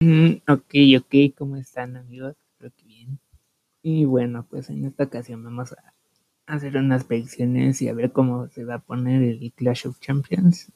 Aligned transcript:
Mm, 0.00 0.42
ok, 0.46 0.74
ok, 0.98 1.34
¿cómo 1.36 1.56
están 1.56 1.96
amigos? 1.96 2.36
Espero 2.52 2.72
que 2.76 2.84
bien. 2.84 3.18
Y 3.82 4.04
bueno, 4.04 4.46
pues 4.48 4.70
en 4.70 4.84
esta 4.84 5.04
ocasión 5.04 5.42
vamos 5.42 5.72
a 5.72 5.94
hacer 6.46 6.76
unas 6.76 7.04
predicciones 7.04 7.82
y 7.82 7.88
a 7.88 7.94
ver 7.94 8.12
cómo 8.12 8.48
se 8.48 8.64
va 8.64 8.74
a 8.74 8.78
poner 8.78 9.22
el 9.22 9.52
Clash 9.52 9.86
of 9.86 9.98
Champions 10.00 10.70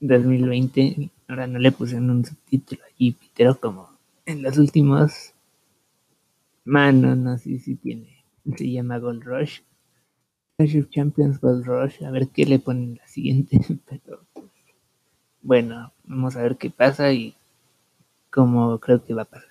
2020. 0.00 1.10
Ahora 1.28 1.46
no 1.46 1.58
le 1.58 1.72
puse 1.72 1.96
un 1.96 2.24
subtítulo 2.24 2.82
allí, 2.84 3.16
pero 3.36 3.58
como 3.58 3.90
en 4.24 4.42
los 4.42 4.58
últimos. 4.58 5.34
Mano, 6.64 7.16
no 7.16 7.38
sé 7.38 7.58
si 7.58 7.76
tiene. 7.76 8.24
Se 8.56 8.70
llama 8.70 8.98
Gold 8.98 9.24
Rush. 9.24 9.60
Of 10.60 10.90
Champions 10.90 11.40
Gold 11.40 11.64
Rush. 11.66 12.02
A 12.02 12.10
ver 12.10 12.30
qué 12.30 12.44
le 12.44 12.58
ponen 12.58 12.96
la 12.96 13.06
siguiente. 13.06 13.60
Pero 13.88 14.26
bueno, 15.40 15.92
vamos 16.02 16.34
a 16.34 16.42
ver 16.42 16.56
qué 16.56 16.68
pasa 16.68 17.12
y 17.12 17.36
cómo 18.30 18.80
creo 18.80 19.04
que 19.04 19.14
va 19.14 19.22
a 19.22 19.24
pasar. 19.24 19.48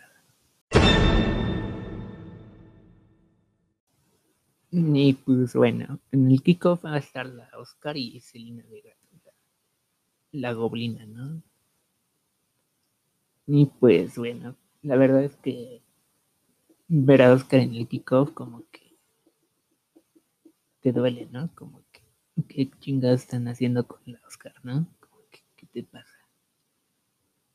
Y 4.70 5.14
pues 5.14 5.54
bueno, 5.54 6.00
en 6.12 6.30
el 6.30 6.42
kickoff 6.44 6.84
va 6.84 6.96
a 6.96 6.98
estar 6.98 7.26
la 7.26 7.50
Oscar 7.58 7.96
y 7.96 8.20
Selena 8.20 8.64
Vega, 8.70 8.94
la, 10.34 10.52
goblina, 10.52 11.06
¿no? 11.06 11.42
Y 13.48 13.68
pues 13.68 14.18
bueno, 14.18 14.58
la 14.82 14.98
verdad 14.98 15.24
es 15.24 15.38
que 15.38 15.82
ver 16.90 17.22
a 17.22 17.32
Oscar 17.32 17.62
en 17.62 17.76
el 17.76 17.88
kickoff 17.88 18.32
como 18.34 18.66
que 18.72 18.87
duele, 20.92 21.28
¿no? 21.32 21.50
Como 21.56 21.84
que 21.92 22.02
qué 22.48 22.70
chingados 22.80 23.22
están 23.22 23.48
haciendo 23.48 23.88
con 23.88 24.00
la 24.06 24.20
Oscar, 24.28 24.54
¿no? 24.64 24.88
Como 25.00 25.22
que, 25.32 25.40
¿qué 25.56 25.66
te 25.68 25.84
pasa? 25.84 26.14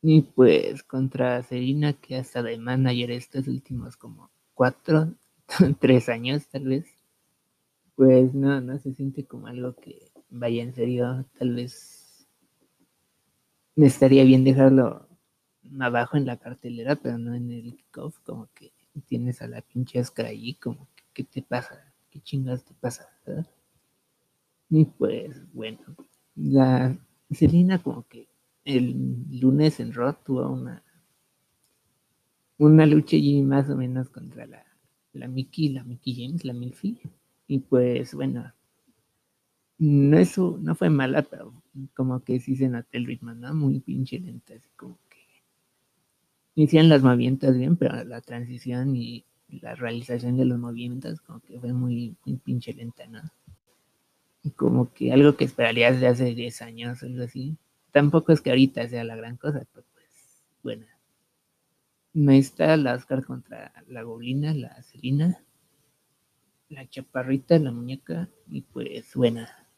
Y 0.02 0.22
pues 0.22 0.82
contra 0.82 1.42
Selena 1.42 1.92
que 1.92 2.16
ha 2.16 2.20
estado 2.20 2.46
de 2.46 2.58
manager 2.58 3.12
estos 3.12 3.46
últimos 3.46 3.96
como 3.96 4.30
cuatro, 4.54 5.14
tres 5.80 6.08
años 6.08 6.48
tal 6.48 6.64
vez 6.64 6.86
pues 7.96 8.34
no, 8.34 8.60
no 8.60 8.78
se 8.78 8.94
siente 8.94 9.24
como 9.24 9.46
algo 9.46 9.74
que 9.76 10.10
vaya 10.30 10.62
en 10.62 10.74
serio. 10.74 11.24
Tal 11.38 11.54
vez 11.54 12.26
estaría 13.76 14.24
bien 14.24 14.44
dejarlo 14.44 15.08
abajo 15.80 16.16
en 16.16 16.26
la 16.26 16.36
cartelera, 16.36 16.96
pero 16.96 17.18
no 17.18 17.34
en 17.34 17.50
el 17.50 17.76
kickoff, 17.76 18.18
como 18.20 18.48
que 18.54 18.72
tienes 19.06 19.40
a 19.42 19.48
la 19.48 19.62
pinche 19.62 20.00
Oscar 20.00 20.26
ahí, 20.26 20.54
como 20.54 20.88
que, 20.96 21.04
¿qué 21.14 21.24
te 21.24 21.42
pasa? 21.42 21.91
¿Qué 22.12 22.20
chingas 22.20 22.62
te 22.64 22.74
pasa? 22.74 23.08
Y 24.70 24.86
pues, 24.86 25.40
bueno, 25.52 25.78
la 26.34 26.98
Selina 27.30 27.80
como 27.80 28.08
que 28.08 28.26
el 28.64 29.24
lunes 29.40 29.78
en 29.78 29.92
Raw 29.92 30.16
tuvo 30.24 30.48
una 30.48 30.82
una 32.56 32.86
lucha 32.86 33.16
allí 33.16 33.42
más 33.42 33.68
o 33.68 33.76
menos 33.76 34.08
contra 34.08 34.46
la, 34.46 34.64
la 35.12 35.28
Mickey, 35.28 35.68
la 35.68 35.84
Mickey 35.84 36.14
James, 36.14 36.46
la 36.46 36.54
Milfi. 36.54 36.98
Y 37.46 37.58
pues 37.58 38.14
bueno, 38.14 38.54
no, 39.78 40.18
eso, 40.18 40.58
no 40.62 40.74
fue 40.74 40.88
mala, 40.88 41.22
pero 41.22 41.52
como 41.94 42.20
que 42.24 42.40
sí 42.40 42.56
se 42.56 42.68
notó 42.70 42.88
el 42.92 43.06
ritmo, 43.06 43.34
¿no? 43.34 43.52
Muy 43.54 43.80
pinche 43.80 44.18
lenta, 44.18 44.54
así 44.54 44.68
como 44.76 44.98
que 45.10 45.18
inician 46.54 46.88
las 46.88 47.02
movimientos 47.02 47.56
bien, 47.56 47.76
pero 47.76 48.02
la 48.04 48.20
transición 48.22 48.96
y 48.96 49.24
la 49.60 49.74
realización 49.74 50.36
de 50.36 50.44
los 50.44 50.58
movimientos 50.58 51.20
como 51.20 51.40
que 51.40 51.58
fue 51.60 51.72
muy, 51.72 52.16
pinche 52.44 52.72
lenta, 52.72 53.06
¿no? 53.06 53.20
Y 54.42 54.50
como 54.50 54.92
que 54.92 55.12
algo 55.12 55.36
que 55.36 55.44
esperarías 55.44 56.00
de 56.00 56.08
hace 56.08 56.34
10 56.34 56.62
años 56.62 57.02
o 57.02 57.06
algo 57.06 57.22
así. 57.24 57.56
Tampoco 57.92 58.32
es 58.32 58.40
que 58.40 58.50
ahorita 58.50 58.88
sea 58.88 59.04
la 59.04 59.16
gran 59.16 59.36
cosa, 59.36 59.64
pero 59.72 59.86
pues 59.92 60.44
bueno. 60.62 60.86
Ahí 62.28 62.38
está 62.38 62.76
la 62.76 62.94
Oscar 62.94 63.24
contra 63.24 63.72
la 63.86 64.02
Goblina, 64.02 64.52
la 64.54 64.82
Celina 64.82 65.42
la 66.72 66.88
chaparrita, 66.88 67.58
la 67.58 67.70
muñeca, 67.70 68.28
y 68.48 68.62
pues 68.62 69.14
buena. 69.14 69.68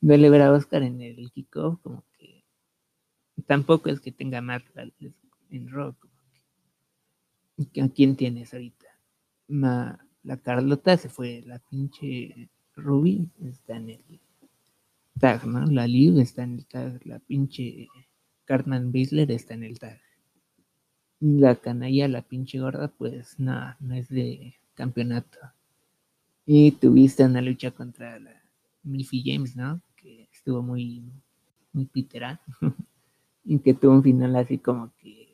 Duele 0.00 0.30
ver 0.30 0.42
a 0.42 0.52
Oscar 0.52 0.82
en 0.82 1.00
el 1.00 1.30
kickoff, 1.30 1.80
como 1.82 2.04
que 2.18 2.44
tampoco 3.46 3.90
es 3.90 4.00
que 4.00 4.12
tenga 4.12 4.40
más 4.40 4.62
en 5.50 5.68
rock. 5.68 6.08
¿A 7.58 7.88
quién 7.88 8.16
tienes 8.16 8.52
ahorita? 8.52 8.83
La 9.48 10.36
Carlota 10.42 10.96
se 10.96 11.08
fue, 11.08 11.42
la 11.46 11.58
pinche 11.58 12.48
Ruby 12.76 13.28
está 13.44 13.76
en 13.76 13.90
el 13.90 14.20
tag, 15.18 15.46
¿no? 15.46 15.66
La 15.66 15.86
Liv 15.86 16.18
está 16.18 16.42
en 16.42 16.54
el 16.54 16.66
tag, 16.66 17.00
la 17.06 17.18
pinche 17.18 17.88
Cartman 18.44 18.92
Basler 18.92 19.30
está 19.30 19.54
en 19.54 19.64
el 19.64 19.78
tag. 19.78 20.00
La 21.20 21.56
canalla, 21.56 22.08
la 22.08 22.22
pinche 22.22 22.58
gorda, 22.58 22.88
pues 22.88 23.38
nada, 23.38 23.76
no 23.80 23.94
es 23.94 24.08
de 24.08 24.54
campeonato. 24.74 25.38
Y 26.44 26.72
tuviste 26.72 27.24
una 27.24 27.40
lucha 27.40 27.70
contra 27.70 28.18
la 28.18 28.42
Milfy 28.82 29.22
James, 29.24 29.56
¿no? 29.56 29.80
Que 29.96 30.28
estuvo 30.32 30.62
muy, 30.62 31.02
muy 31.72 31.86
pitera. 31.86 32.40
y 33.44 33.58
que 33.58 33.74
tuvo 33.74 33.92
un 33.92 34.02
final 34.02 34.36
así 34.36 34.58
como 34.58 34.92
que. 35.00 35.33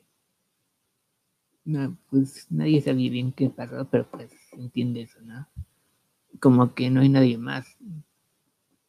No, 1.65 1.95
pues 2.09 2.47
nadie 2.49 2.81
sabía 2.81 3.11
bien 3.11 3.31
qué 3.33 3.49
pasó, 3.49 3.87
pero 3.89 4.09
pues 4.09 4.31
entiende 4.53 5.01
eso, 5.03 5.19
¿no? 5.21 5.47
Como 6.39 6.75
que 6.75 6.89
no 6.91 7.01
hay 7.01 7.09
nadie 7.09 7.37
más. 7.37 7.77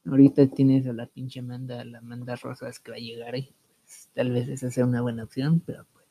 Ahorita 0.07 0.47
tienes 0.49 0.87
a 0.89 0.93
la 0.93 1.07
pinche 1.07 1.41
Amanda, 1.41 1.85
la 1.85 1.99
Amanda 1.99 2.37
Rosas 2.37 2.81
que 2.81 2.91
va 2.93 2.97
a 2.97 3.01
llegar 3.01 3.37
y 3.37 3.55
pues, 3.85 4.11
tal 4.15 4.33
vez 4.33 4.49
esa 4.49 4.71
sea 4.71 4.85
una 4.85 5.01
buena 5.03 5.25
opción, 5.25 5.61
pero 5.65 5.87
pues 5.93 6.07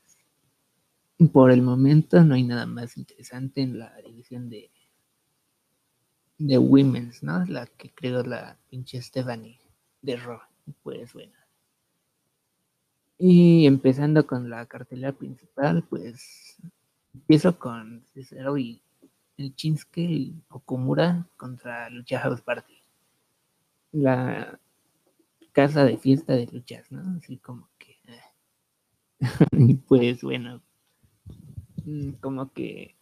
por 1.34 1.52
el 1.52 1.62
momento 1.62 2.24
no 2.24 2.36
hay 2.36 2.44
nada 2.44 2.66
más 2.66 2.98
interesante 2.98 3.62
en 3.62 3.80
la 3.80 3.96
división 4.06 4.50
de 4.50 4.72
de 6.40 6.58
Women's, 6.58 7.24
¿no? 7.24 7.46
La 7.46 7.66
que 7.68 7.92
creo 7.94 8.24
la 8.24 8.58
pinche 8.70 9.02
Stephanie 9.02 9.60
de 10.02 10.16
Raw. 10.18 10.40
Pues 10.84 11.14
bueno. 11.14 11.34
Y 13.24 13.68
empezando 13.68 14.26
con 14.26 14.50
la 14.50 14.66
cartelera 14.66 15.12
principal, 15.12 15.84
pues 15.88 16.58
empiezo 17.14 17.60
con 17.60 18.04
Cesaro 18.16 18.58
y 18.58 18.82
el 19.38 19.56
Chinske 19.56 20.02
y 20.02 20.42
Okumura 20.50 21.28
contra 21.38 21.88
Lucha 21.92 22.20
House 22.22 22.42
Party. 22.42 22.74
La 23.92 24.60
casa 25.52 25.86
de 25.86 26.00
fiesta 26.00 26.34
de 26.34 26.48
luchas, 26.48 26.92
¿no? 26.92 27.16
Así 27.16 27.38
como 27.38 27.70
que. 27.78 27.92
Eh. 28.08 29.20
y 29.52 29.76
pues 29.76 30.24
bueno, 30.24 30.64
mm, 31.86 32.14
como 32.22 32.52
que 32.52 32.96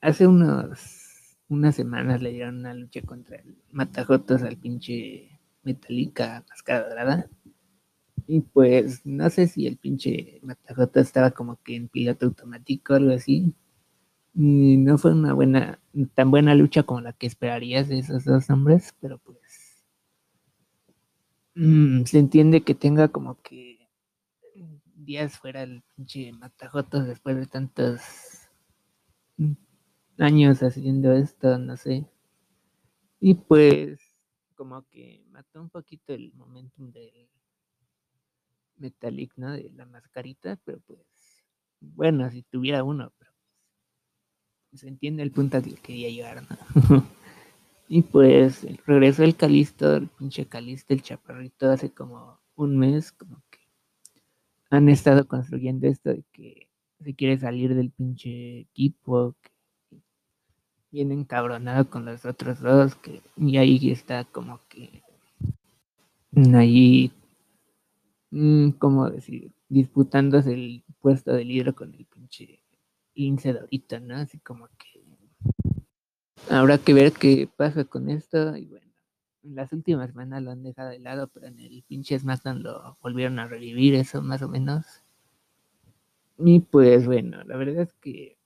hace 0.00 0.28
unos 0.28 1.36
unas 1.48 1.74
semanas 1.74 2.22
le 2.22 2.30
dieron 2.30 2.58
una 2.58 2.74
lucha 2.74 3.02
contra 3.02 3.38
el 3.38 3.56
Matajotos 3.72 4.42
al 4.44 4.56
pinche 4.56 5.40
Metallica 5.64 6.44
Máscara 6.48 6.88
Dorada. 6.88 7.28
Y 8.30 8.42
pues 8.42 9.06
no 9.06 9.30
sé 9.30 9.46
si 9.48 9.66
el 9.66 9.78
pinche 9.78 10.38
Matajotos 10.42 11.06
estaba 11.06 11.30
como 11.30 11.56
que 11.62 11.76
en 11.76 11.88
piloto 11.88 12.26
automático 12.26 12.92
o 12.92 12.96
algo 12.96 13.12
así. 13.12 13.54
Y 14.34 14.76
no 14.76 14.98
fue 14.98 15.12
una 15.12 15.32
buena, 15.32 15.80
tan 16.14 16.30
buena 16.30 16.54
lucha 16.54 16.82
como 16.82 17.00
la 17.00 17.14
que 17.14 17.26
esperarías 17.26 17.88
de 17.88 18.00
esos 18.00 18.26
dos 18.26 18.50
hombres, 18.50 18.94
pero 19.00 19.18
pues 19.18 19.82
mm, 21.54 22.04
se 22.04 22.18
entiende 22.18 22.60
que 22.62 22.74
tenga 22.74 23.08
como 23.08 23.40
que 23.40 23.88
días 24.94 25.38
fuera 25.38 25.62
el 25.62 25.82
pinche 25.96 26.30
Matajotos 26.32 27.06
después 27.06 27.34
de 27.34 27.46
tantos 27.46 28.02
años 30.18 30.62
haciendo 30.62 31.12
esto, 31.12 31.56
no 31.56 31.78
sé. 31.78 32.04
Y 33.20 33.34
pues 33.36 33.98
como 34.54 34.86
que 34.90 35.24
mató 35.30 35.62
un 35.62 35.70
poquito 35.70 36.12
el 36.12 36.34
momentum 36.34 36.92
del 36.92 37.28
Metallic, 38.78 39.32
¿no? 39.36 39.52
De 39.52 39.70
la 39.74 39.86
mascarita, 39.86 40.58
pero 40.64 40.80
pues 40.86 41.00
bueno, 41.80 42.30
si 42.30 42.42
tuviera 42.42 42.84
uno, 42.84 43.12
pero 43.18 43.32
pues, 44.70 44.80
se 44.80 44.88
entiende 44.88 45.22
el 45.22 45.32
punto 45.32 45.62
que 45.62 45.74
quería 45.74 46.10
llegar, 46.10 46.42
¿no? 46.42 46.56
y 47.88 48.02
pues 48.02 48.64
el 48.64 49.36
Calisto, 49.36 49.96
el 49.96 50.08
pinche 50.08 50.46
Calisto, 50.46 50.94
el 50.94 51.02
chaparrito, 51.02 51.70
hace 51.70 51.90
como 51.90 52.40
un 52.56 52.76
mes, 52.78 53.12
como 53.12 53.42
que 53.50 53.58
han 54.70 54.88
estado 54.88 55.26
construyendo 55.26 55.86
esto 55.86 56.10
de 56.10 56.24
que 56.32 56.68
se 57.02 57.14
quiere 57.14 57.38
salir 57.38 57.74
del 57.74 57.90
pinche 57.90 58.60
equipo, 58.60 59.36
que 59.40 60.02
bien 60.90 61.12
encabronado 61.12 61.88
con 61.88 62.04
los 62.04 62.24
otros 62.24 62.60
dos, 62.60 62.94
que 62.96 63.22
y 63.36 63.56
ahí 63.56 63.90
está 63.90 64.24
como 64.24 64.60
que 64.68 65.02
ahí, 66.54 67.12
mm, 68.30 68.70
como 68.72 69.10
decir, 69.10 69.52
disputándose 69.68 70.52
el 70.54 70.84
puesto 71.00 71.32
de 71.32 71.44
líder 71.44 71.74
con 71.74 71.94
el 71.94 72.04
pinche 72.06 72.62
Lince 73.14 73.52
de 73.52 74.00
¿no? 74.00 74.16
Así 74.16 74.38
como 74.38 74.68
que 74.78 75.02
habrá 76.48 76.78
que 76.78 76.94
ver 76.94 77.12
qué 77.12 77.48
pasa 77.56 77.84
con 77.84 78.08
esto 78.10 78.56
y 78.56 78.66
bueno, 78.66 78.86
en 79.42 79.56
las 79.56 79.72
últimas 79.72 80.10
semanas 80.10 80.42
lo 80.42 80.50
han 80.52 80.62
dejado 80.62 80.90
de 80.90 81.00
lado, 81.00 81.28
pero 81.28 81.46
en 81.46 81.58
el 81.58 81.82
pinche 81.88 82.18
SmackDown 82.18 82.62
lo 82.62 82.96
volvieron 83.02 83.38
a 83.38 83.48
revivir, 83.48 83.94
eso 83.94 84.22
más 84.22 84.42
o 84.42 84.48
menos. 84.48 84.86
Y 86.38 86.60
pues 86.60 87.06
bueno, 87.06 87.42
la 87.44 87.56
verdad 87.56 87.82
es 87.82 87.92
que 87.94 88.38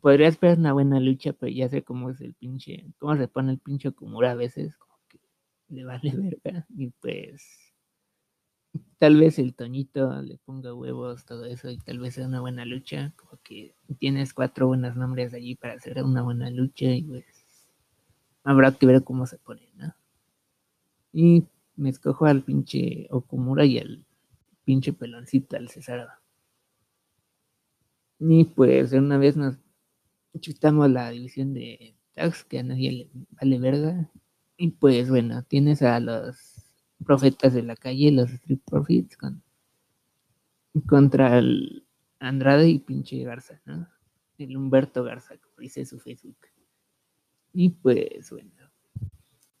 podría 0.00 0.28
esperar 0.28 0.58
una 0.58 0.72
buena 0.72 0.98
lucha, 1.00 1.32
pero 1.32 1.52
ya 1.52 1.68
sé 1.68 1.82
cómo 1.82 2.10
es 2.10 2.20
el 2.20 2.34
pinche, 2.34 2.86
cómo 2.98 3.16
se 3.16 3.28
pone 3.28 3.52
el 3.52 3.58
pinche 3.58 3.92
Kumura 3.92 4.32
a 4.32 4.34
veces, 4.34 4.76
como 4.76 4.98
que 5.08 5.18
le 5.68 5.84
vale 5.84 6.00
verga. 6.44 6.66
Y 6.76 6.88
pues 6.88 7.63
tal 8.98 9.16
vez 9.18 9.38
el 9.38 9.54
Toñito 9.54 10.22
le 10.22 10.38
ponga 10.38 10.74
huevos, 10.74 11.24
todo 11.24 11.44
eso, 11.44 11.70
y 11.70 11.78
tal 11.78 11.98
vez 11.98 12.14
sea 12.14 12.26
una 12.26 12.40
buena 12.40 12.64
lucha, 12.64 13.12
como 13.16 13.38
que 13.42 13.74
tienes 13.98 14.32
cuatro 14.32 14.66
buenos 14.66 14.96
nombres 14.96 15.34
allí 15.34 15.54
para 15.54 15.74
hacer 15.74 16.02
una 16.02 16.22
buena 16.22 16.50
lucha 16.50 16.86
y 16.86 17.02
pues 17.02 17.24
habrá 18.44 18.72
que 18.72 18.86
ver 18.86 19.04
cómo 19.04 19.26
se 19.26 19.38
pone, 19.38 19.68
¿no? 19.76 19.94
Y 21.12 21.44
me 21.76 21.90
escojo 21.90 22.26
al 22.26 22.42
pinche 22.42 23.06
Okumura 23.10 23.64
y 23.64 23.78
al 23.78 24.04
pinche 24.64 24.92
peloncito, 24.92 25.56
al 25.56 25.68
César. 25.68 26.08
Y 28.18 28.44
pues 28.44 28.92
una 28.92 29.18
vez 29.18 29.36
nos 29.36 29.56
chutamos 30.40 30.90
la 30.90 31.10
división 31.10 31.52
de 31.54 31.94
tags 32.14 32.44
que 32.44 32.60
a 32.60 32.62
nadie 32.62 32.92
le 32.92 33.10
vale 33.30 33.58
verga. 33.58 34.10
Y 34.56 34.70
pues 34.70 35.10
bueno, 35.10 35.42
tienes 35.42 35.82
a 35.82 36.00
los 36.00 36.53
profetas 37.04 37.54
de 37.54 37.62
la 37.62 37.76
calle, 37.76 38.10
los 38.10 38.30
Street 38.30 38.60
Profits, 38.64 39.16
con, 39.16 39.42
contra 40.86 41.38
el 41.38 41.86
Andrade 42.18 42.68
y 42.68 42.78
pinche 42.78 43.22
Garza, 43.22 43.60
¿no? 43.64 43.88
El 44.38 44.56
Humberto 44.56 45.04
Garza, 45.04 45.36
como 45.38 45.56
dice 45.58 45.84
su 45.84 45.98
Facebook. 46.00 46.36
Y 47.52 47.70
pues 47.70 48.30
bueno, 48.30 48.50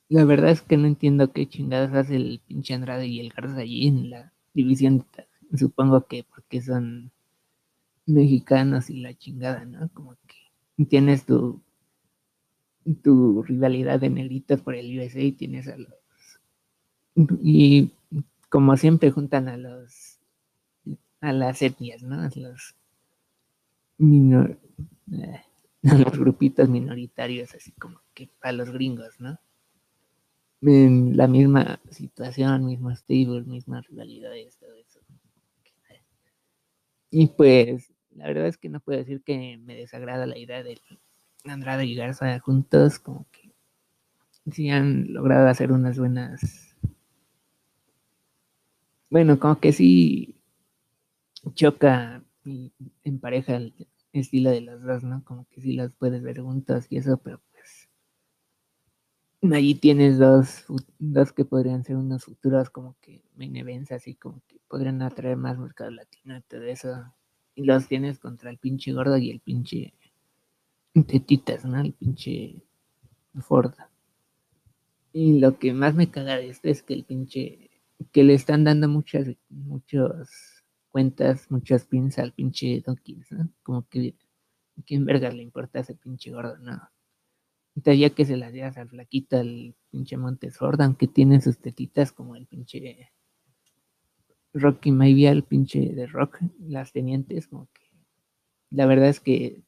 la 0.08 0.24
verdad 0.24 0.50
es 0.50 0.62
que 0.62 0.76
no 0.76 0.86
entiendo 0.86 1.32
qué 1.32 1.48
chingadas 1.48 1.94
hace 1.94 2.16
el 2.16 2.40
pinche 2.46 2.74
Andrade 2.74 3.06
y 3.06 3.20
el 3.20 3.30
Garza 3.30 3.58
allí 3.58 3.86
en 3.86 4.10
la 4.10 4.32
división. 4.52 5.06
Supongo 5.54 6.06
que 6.06 6.24
porque 6.24 6.60
son 6.60 7.12
mexicanos 8.06 8.90
y 8.90 9.00
la 9.00 9.14
chingada, 9.14 9.64
¿no? 9.64 9.88
Como 9.92 10.16
que 10.26 10.84
tienes 10.86 11.24
tu 11.24 11.62
tu 13.02 13.42
rivalidad 13.42 14.00
de 14.00 14.10
negritos 14.10 14.60
por 14.60 14.74
el 14.74 14.98
USA 14.98 15.20
y 15.20 15.32
tienes 15.32 15.68
a 15.68 15.76
los 15.76 16.03
y 17.14 17.92
como 18.48 18.76
siempre 18.76 19.10
juntan 19.10 19.48
a 19.48 19.56
los 19.56 20.18
a 21.20 21.32
las 21.32 21.62
etnias, 21.62 22.02
¿no? 22.02 22.20
A 22.20 22.30
los 22.34 22.74
minor, 23.98 24.58
eh, 25.12 25.40
a 25.90 25.94
los 25.94 26.18
grupitos 26.18 26.68
minoritarios, 26.68 27.54
así 27.54 27.72
como 27.72 28.00
que 28.12 28.28
para 28.40 28.52
los 28.52 28.70
gringos, 28.70 29.20
¿no? 29.20 29.38
En 30.62 31.16
la 31.16 31.26
misma 31.26 31.80
situación, 31.90 32.64
mismo 32.64 32.94
stable, 32.94 33.42
misma 33.42 33.82
rivalidades, 33.82 34.56
todo 34.56 34.74
eso. 34.74 35.00
Y 37.10 37.28
pues, 37.28 37.92
la 38.10 38.26
verdad 38.26 38.48
es 38.48 38.56
que 38.56 38.68
no 38.68 38.80
puedo 38.80 38.98
decir 38.98 39.22
que 39.22 39.56
me 39.58 39.76
desagrada 39.76 40.26
la 40.26 40.36
idea 40.36 40.62
de 40.62 40.80
Andrade 41.44 41.86
y 41.86 41.94
Garza 41.94 42.40
juntos, 42.40 42.98
como 42.98 43.26
que 43.30 43.52
sí 44.50 44.68
han 44.70 45.12
logrado 45.12 45.48
hacer 45.48 45.70
unas 45.70 45.98
buenas 45.98 46.73
bueno, 49.14 49.38
como 49.38 49.60
que 49.60 49.70
sí 49.70 50.34
choca 51.54 52.24
en 52.44 53.20
pareja 53.20 53.54
el 53.54 53.72
estilo 54.12 54.50
de 54.50 54.60
las 54.60 54.82
dos, 54.82 55.04
¿no? 55.04 55.22
Como 55.22 55.46
que 55.50 55.60
sí 55.60 55.74
las 55.74 55.94
puedes 55.94 56.20
ver 56.20 56.40
juntas 56.40 56.88
y 56.90 56.96
eso, 56.96 57.16
pero 57.18 57.40
pues 57.52 57.88
allí 59.52 59.76
tienes 59.76 60.18
dos, 60.18 60.64
dos 60.98 61.30
que 61.30 61.44
podrían 61.44 61.84
ser 61.84 61.94
unos 61.94 62.24
futuros 62.24 62.70
como 62.70 62.96
que 63.00 63.22
main 63.36 63.54
events, 63.54 63.92
así 63.92 64.16
como 64.16 64.42
que 64.48 64.58
podrían 64.66 65.00
atraer 65.00 65.36
más 65.36 65.58
mercado 65.58 65.92
latino 65.92 66.36
y 66.36 66.40
todo 66.40 66.64
eso. 66.64 67.14
Y 67.54 67.62
los 67.62 67.86
tienes 67.86 68.18
contra 68.18 68.50
el 68.50 68.58
pinche 68.58 68.92
gordo 68.94 69.16
y 69.16 69.30
el 69.30 69.38
pinche 69.38 69.94
tetitas, 71.06 71.64
¿no? 71.64 71.80
El 71.80 71.92
pinche 71.92 72.64
Ford. 73.42 73.74
Y 75.12 75.38
lo 75.38 75.60
que 75.60 75.72
más 75.72 75.94
me 75.94 76.10
caga 76.10 76.36
de 76.36 76.48
esto 76.48 76.68
es 76.68 76.82
que 76.82 76.94
el 76.94 77.04
pinche 77.04 77.70
que 78.12 78.24
le 78.24 78.34
están 78.34 78.64
dando 78.64 78.88
muchas, 78.88 79.28
muchas 79.48 80.64
cuentas, 80.90 81.50
muchas 81.50 81.86
pins 81.86 82.18
al 82.18 82.32
pinche 82.32 82.82
Dawkins, 82.84 83.32
¿no? 83.32 83.50
Como 83.62 83.88
que, 83.88 84.16
¿quién 84.86 85.04
verga 85.04 85.30
le 85.30 85.42
importa 85.42 85.80
ese 85.80 85.94
pinche 85.94 86.30
gordo? 86.30 86.56
No. 86.58 86.80
Entonces 87.76 88.00
ya 88.00 88.10
que 88.10 88.24
se 88.24 88.36
las 88.36 88.52
llevas 88.52 88.76
al 88.76 88.88
flaquito, 88.88 89.36
al 89.36 89.74
pinche 89.90 90.16
Montes 90.16 90.56
aunque 90.60 91.08
tiene 91.08 91.40
sus 91.40 91.58
tetitas 91.58 92.12
como 92.12 92.36
el 92.36 92.46
pinche 92.46 93.10
Rocky 94.52 94.92
Maybe, 94.92 95.28
el 95.28 95.42
pinche 95.42 95.80
de 95.94 96.06
Rock, 96.06 96.38
las 96.60 96.92
tenientes, 96.92 97.48
como 97.48 97.66
que 97.72 97.90
la 98.70 98.86
verdad 98.86 99.08
es 99.08 99.20
que 99.20 99.64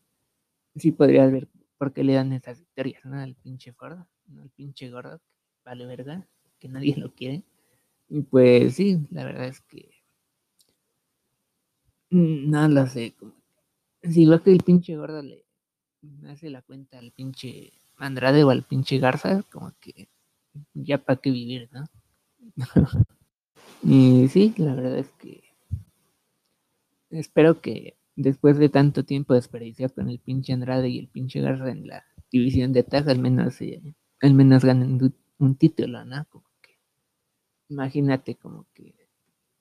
sí 0.77 0.93
podrías 0.93 1.33
ver 1.33 1.49
por 1.79 1.93
qué 1.93 2.05
le 2.05 2.15
dan 2.15 2.33
esas 2.33 2.61
victorias, 2.61 3.05
¿no? 3.05 3.19
Al 3.19 3.35
pinche 3.35 3.73
Ford, 3.73 3.99
¿no? 4.27 4.43
Al 4.43 4.51
pinche 4.51 4.89
gordo, 4.91 5.19
que 5.19 5.25
vale 5.65 5.87
verga, 5.87 6.29
que 6.61 6.69
nadie 6.69 6.97
lo 6.97 7.13
quiere. 7.15 7.45
Y 8.09 8.23
pues 8.23 8.75
sí, 8.75 9.07
la 9.11 9.25
verdad 9.25 9.47
es 9.47 9.61
que 9.61 9.97
no 12.11 12.69
lo 12.69 12.87
sé. 12.87 13.15
Si 14.03 14.27
veo 14.27 14.43
que 14.43 14.53
el 14.53 14.63
pinche 14.63 14.97
gordo 14.97 15.23
le 15.23 15.45
hace 16.29 16.51
la 16.51 16.63
cuenta 16.63 16.99
al 16.99 17.13
pinche 17.13 17.73
Andrade 17.97 18.45
o 18.45 18.51
al 18.51 18.63
pinche 18.63 18.99
Garza, 18.99 19.43
como 19.51 19.73
que 19.81 20.09
ya 20.75 20.99
para 20.99 21.21
qué 21.21 21.31
vivir, 21.31 21.69
¿no? 21.73 21.87
y 23.83 24.29
sí, 24.29 24.55
la 24.59 24.75
verdad 24.75 24.99
es 24.99 25.11
que 25.13 25.43
espero 27.11 27.61
que 27.61 27.97
después 28.15 28.59
de 28.59 28.69
tanto 28.69 29.05
tiempo 29.05 29.35
desperdiciado 29.35 29.95
con 29.95 30.09
el 30.09 30.21
pinche 30.21 30.53
Andrade 30.53 30.89
y 30.89 30.99
el 30.99 31.09
pinche 31.09 31.41
Garza 31.41 31.71
en 31.71 31.87
la 31.87 32.05
división 32.31 32.73
de 32.73 32.83
tag, 32.85 33.09
al 33.09 33.19
menos, 33.19 33.61
eh, 33.61 33.83
al 34.23 34.35
menos 34.35 34.65
ganen 34.65 35.01
un 35.39 35.57
título, 35.57 36.05
¿no? 36.05 36.27
Imagínate 37.69 38.37
como 38.37 38.67
que 38.75 38.95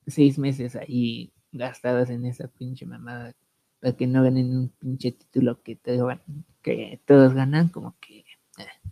seis 0.08 0.38
meses 0.38 0.76
ahí 0.76 1.34
gastados 1.52 2.10
en 2.10 2.26
esa 2.26 2.48
pinche 2.48 2.86
mamada 2.86 3.34
para 3.80 3.96
que 3.96 4.08
no 4.08 4.24
ganen 4.24 4.56
un 4.56 4.70
pinche 4.70 5.12
título 5.12 5.62
que, 5.62 5.78
que 6.62 7.02
todos 7.06 7.34
ganan, 7.34 7.70
como 7.70 7.96
que 8.00 8.20
eh, 8.20 8.92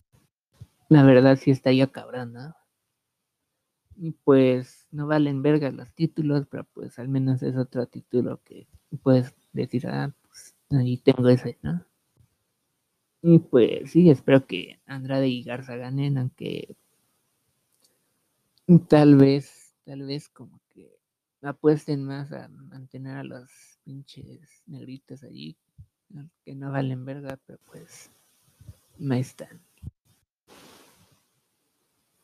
la 0.90 1.04
verdad 1.04 1.38
sí 1.38 1.52
está 1.52 1.72
ya 1.72 1.88
cabrón, 1.88 2.34
¿no? 2.34 2.56
Y 3.96 4.12
pues 4.12 4.88
no 4.92 5.08
valen 5.08 5.42
verga 5.42 5.72
los 5.72 5.94
títulos, 5.94 6.48
pero 6.50 6.66
pues 6.74 6.98
al 7.00 7.10
menos 7.10 7.44
es 7.44 7.56
otro 7.56 7.86
título 7.88 8.42
que 8.44 8.68
puedes 9.02 9.36
decir, 9.54 9.88
ah, 9.88 10.14
pues 10.28 10.56
ahí 10.72 10.98
tengo 10.98 11.28
ese, 11.30 11.58
¿no? 11.62 11.86
Y 13.22 13.40
pues 13.40 13.92
sí, 13.92 14.10
espero 14.10 14.46
que 14.46 14.80
Andrade 14.86 15.28
y 15.30 15.44
Garza 15.44 15.76
ganen, 15.76 16.18
aunque 16.18 16.76
Tal 18.88 19.16
vez, 19.16 19.76
tal 19.86 20.04
vez 20.04 20.30
como 20.30 20.62
que 20.70 20.90
apuesten 21.42 22.04
más 22.06 22.32
a 22.32 22.48
mantener 22.48 23.18
a 23.18 23.24
los 23.24 23.50
pinches 23.84 24.64
negritos 24.66 25.24
allí, 25.24 25.58
que 26.46 26.56
no 26.56 26.72
valen 26.72 27.04
verga, 27.04 27.38
pero 27.46 27.60
pues 27.66 28.10
no 28.98 29.16
están. 29.16 29.62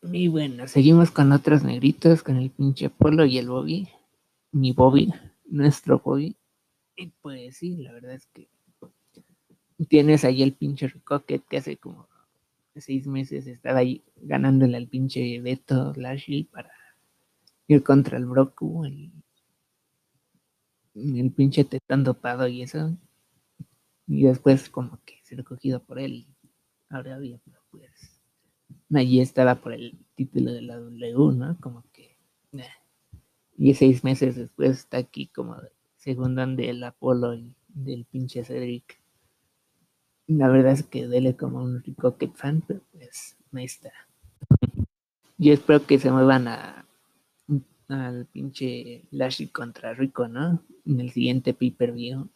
Y 0.02 0.30
bueno, 0.30 0.68
seguimos 0.68 1.12
con 1.12 1.32
otros 1.34 1.64
negritos, 1.64 2.24
con 2.24 2.38
el 2.38 2.52
pinche 2.52 2.90
Polo 2.90 3.26
y 3.26 3.38
el 3.38 3.50
Bobby. 3.50 3.90
Mi 4.52 4.72
Bobby, 4.72 5.14
nuestro 5.46 6.00
Bobby. 6.00 6.38
Y 6.96 7.08
pues 7.22 7.58
sí, 7.58 7.78
la 7.78 7.92
verdad 7.92 8.14
es 8.14 8.26
que 8.28 8.50
tienes 9.88 10.24
ahí 10.26 10.44
el 10.44 10.54
pinche 10.54 10.88
Ricocket 10.88 11.46
que 11.46 11.58
hace 11.58 11.78
como 11.78 12.09
seis 12.82 13.08
meses 13.08 13.48
estaba 13.48 13.80
ahí 13.80 14.04
ganándole 14.18 14.78
al 14.78 14.88
pinche 14.88 15.40
Beto 15.42 15.94
Lashley 15.96 16.44
para 16.44 16.72
ir 17.68 17.84
contra 17.84 18.18
el 18.18 18.26
Broku, 18.26 18.86
el, 18.86 19.12
el 20.96 21.32
pinche 21.32 21.64
tetón 21.64 22.04
dopado 22.04 22.48
y 22.48 22.64
eso. 22.64 22.98
Y 24.08 24.24
después 24.24 24.70
como 24.70 25.00
que 25.06 25.20
se 25.24 25.36
recogido 25.36 25.84
por 25.84 26.00
él. 26.00 26.26
Ahora 26.90 27.16
había, 27.16 27.40
pues 27.70 28.20
allí 28.94 29.20
estaba 29.22 29.56
por 29.56 29.74
el 29.74 29.98
título 30.16 30.52
de 30.52 30.62
la 30.64 30.78
W, 30.78 31.36
¿no? 31.36 31.58
Como 31.60 31.84
que... 31.94 32.18
Y 33.58 33.74
seis 33.74 34.04
meses 34.04 34.36
después 34.36 34.80
está 34.80 34.98
aquí 34.98 35.28
como 35.28 35.58
segundo 35.98 36.46
del 36.48 36.84
Apolo 36.84 37.36
y 37.36 37.56
del 37.68 38.06
pinche 38.06 38.44
Cedric 38.44 39.00
la 40.38 40.48
verdad 40.48 40.74
es 40.74 40.84
que 40.84 41.08
dele 41.08 41.36
como 41.36 41.64
un 41.64 41.84
Ricocket 41.84 42.34
fan, 42.36 42.64
pero 42.66 42.82
pues 42.92 43.36
ahí 43.54 43.66
está. 43.66 43.92
Yo 45.38 45.54
espero 45.54 45.86
que 45.86 46.00
se 46.00 46.12
muevan 46.12 46.48
a 46.48 46.86
al 47.88 48.28
pinche 48.28 49.06
Lashley 49.10 49.48
contra 49.48 49.96
Rico, 49.96 50.28
¿no? 50.28 50.64
En 50.86 51.00
el 51.00 51.10
siguiente 51.10 51.56
pay-per-view. 51.56 52.30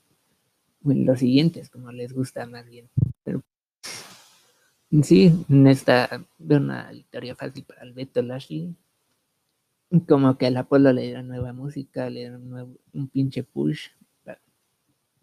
O 0.83 0.91
en 0.91 1.05
los 1.05 1.19
siguientes, 1.19 1.69
como 1.69 1.91
les 1.91 2.11
gusta 2.11 2.45
más 2.47 2.67
bien. 2.67 2.89
Pero 3.23 3.43
Sí, 5.01 5.33
en 5.49 5.65
esta 5.65 6.23
veo 6.37 6.59
una 6.59 6.91
victoria 6.91 7.35
fácil 7.35 7.63
para 7.63 7.81
el 7.81 7.93
Beto 7.93 8.21
Lashley. 8.21 8.75
Como 10.07 10.37
que 10.37 10.45
al 10.45 10.57
Apolo 10.57 10.93
le 10.93 11.01
dieron 11.01 11.27
nueva 11.27 11.51
música, 11.51 12.11
le 12.11 12.19
dieron 12.21 12.47
nuevo, 12.47 12.77
un 12.93 13.07
pinche 13.07 13.43
push. 13.43 13.87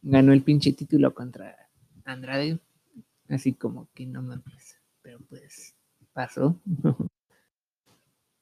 Ganó 0.03 0.33
el 0.33 0.43
pinche 0.43 0.73
título 0.73 1.15
contra 1.15 1.70
Andrade. 2.13 2.59
Así 3.29 3.53
como 3.53 3.89
que 3.95 4.07
no 4.07 4.23
mames. 4.23 4.79
Pero 5.03 5.21
pues 5.29 5.77
pasó. 6.13 6.61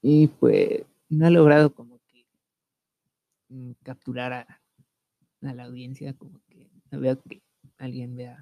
y 0.02 0.28
pues 0.28 0.84
no 1.08 1.26
ha 1.26 1.30
logrado 1.30 1.72
como 1.74 1.98
que 2.06 2.26
mm, 3.48 3.72
capturar 3.82 4.32
a, 4.32 4.60
a 5.42 5.54
la 5.54 5.64
audiencia. 5.64 6.14
Como 6.14 6.40
que 6.48 6.68
no 6.90 7.00
veo 7.00 7.20
que 7.22 7.42
alguien 7.78 8.16
vea 8.16 8.38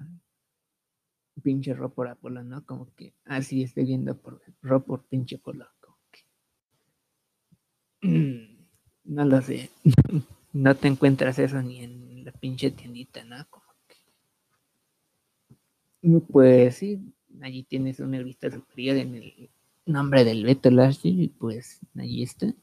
pinche 1.41 1.73
Ro 1.73 1.89
por 1.89 2.07
Apolo, 2.07 2.43
¿no? 2.43 2.65
Como 2.65 2.93
que 2.95 3.13
así 3.25 3.63
estoy 3.63 3.85
viendo 3.85 4.17
por 4.17 4.41
Ro 4.61 4.83
por 4.83 5.03
pinche 5.03 5.35
Apolo. 5.37 5.67
Como 5.79 5.97
que, 6.11 6.23
no 9.05 9.25
lo 9.25 9.41
sé. 9.41 9.69
no 10.53 10.75
te 10.75 10.87
encuentras 10.87 11.39
eso 11.39 11.61
ni 11.61 11.83
en 11.83 12.25
la 12.25 12.31
pinche 12.31 12.71
tiendita, 12.71 13.23
¿no? 13.23 13.47
Pues 16.31 16.75
sí, 16.75 17.13
allí 17.41 17.63
tienes 17.63 17.99
una 17.99 18.19
vista 18.19 18.49
superior 18.51 18.97
en 18.97 19.15
el 19.15 19.49
nombre 19.85 20.23
del 20.23 20.43
Beto 20.43 20.69
Lashley 20.69 21.23
y 21.23 21.27
pues 21.29 21.79
allí 21.95 22.23
está. 22.23 22.53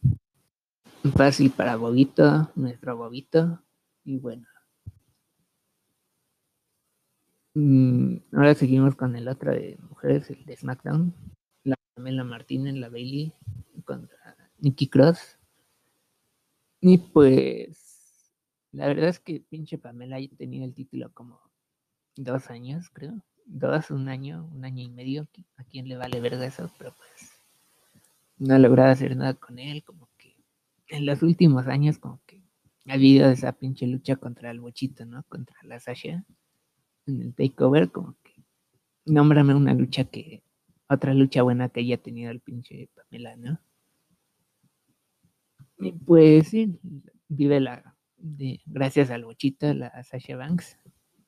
Fácil 1.17 1.51
para 1.51 1.77
Bobito, 1.77 2.51
nuestro 2.55 2.97
Bobito. 2.97 3.61
Y 4.05 4.19
bueno, 4.19 4.47
Mm, 7.57 8.17
ahora 8.33 8.55
seguimos 8.57 8.97
con 8.97 9.15
el 9.15 9.29
otro 9.29 9.53
de 9.53 9.79
mujeres, 9.89 10.29
el 10.31 10.45
de 10.45 10.57
SmackDown. 10.57 11.15
La 11.63 11.77
Pamela 11.95 12.25
Martínez, 12.25 12.75
la 12.75 12.89
Bailey 12.89 13.33
contra 13.85 14.37
Nikki 14.59 14.89
Cross. 14.89 15.39
Y 16.81 16.99
pues, 16.99 18.33
la 18.73 18.89
verdad 18.89 19.09
es 19.09 19.21
que 19.21 19.41
pinche 19.41 19.79
Pamela 19.79 20.19
ya 20.19 20.29
tenía 20.37 20.65
el 20.65 20.75
título 20.75 21.13
como 21.15 21.41
dos 22.17 22.51
años, 22.51 22.91
creo. 22.93 23.21
Dos, 23.47 23.91
un 23.91 24.09
año, 24.09 24.49
un 24.55 24.65
año 24.65 24.83
y 24.83 24.89
medio. 24.89 25.29
¿A 25.57 25.65
quién 25.65 25.89
le 25.89 25.97
vale 25.97 26.21
verga 26.21 26.47
eso? 26.47 26.71
Pero 26.79 26.95
pues, 26.97 27.31
no 28.39 28.55
ha 28.55 28.59
logrado 28.59 28.91
hacer 28.91 29.17
nada 29.17 29.35
con 29.35 29.59
él. 29.59 29.85
Como 29.85 30.09
que 30.17 30.37
en 30.89 31.07
los 31.07 31.23
últimos 31.23 31.67
años, 31.67 31.99
como 31.99 32.21
que 32.27 32.43
ha 32.89 32.95
habido 32.95 33.31
esa 33.31 33.53
pinche 33.53 33.87
lucha 33.87 34.17
contra 34.17 34.51
el 34.51 34.61
bochito, 34.61 35.05
¿no? 35.05 35.23
Contra 35.25 35.57
la 35.63 35.81
Sasha 35.81 36.25
en 37.07 37.21
el 37.21 37.35
takeover, 37.35 37.91
como 37.91 38.17
que 38.23 38.33
nómbrame 39.05 39.55
una 39.55 39.75
lucha 39.75 40.05
que, 40.05 40.43
otra 40.89 41.15
lucha 41.15 41.43
buena 41.43 41.69
que 41.69 41.81
haya 41.81 41.99
tenido 41.99 42.31
el 42.31 42.41
pinche 42.41 42.89
Pamela, 42.95 43.37
¿no? 43.37 43.59
Y 45.79 45.93
pues 45.93 46.49
sí, 46.49 46.79
vive 47.29 47.61
la, 47.61 47.97
de, 48.17 48.61
gracias 48.67 49.11
al 49.11 49.25
bochito, 49.25 49.73
la 49.75 50.03
Sasha 50.05 50.37
Banks. 50.37 50.79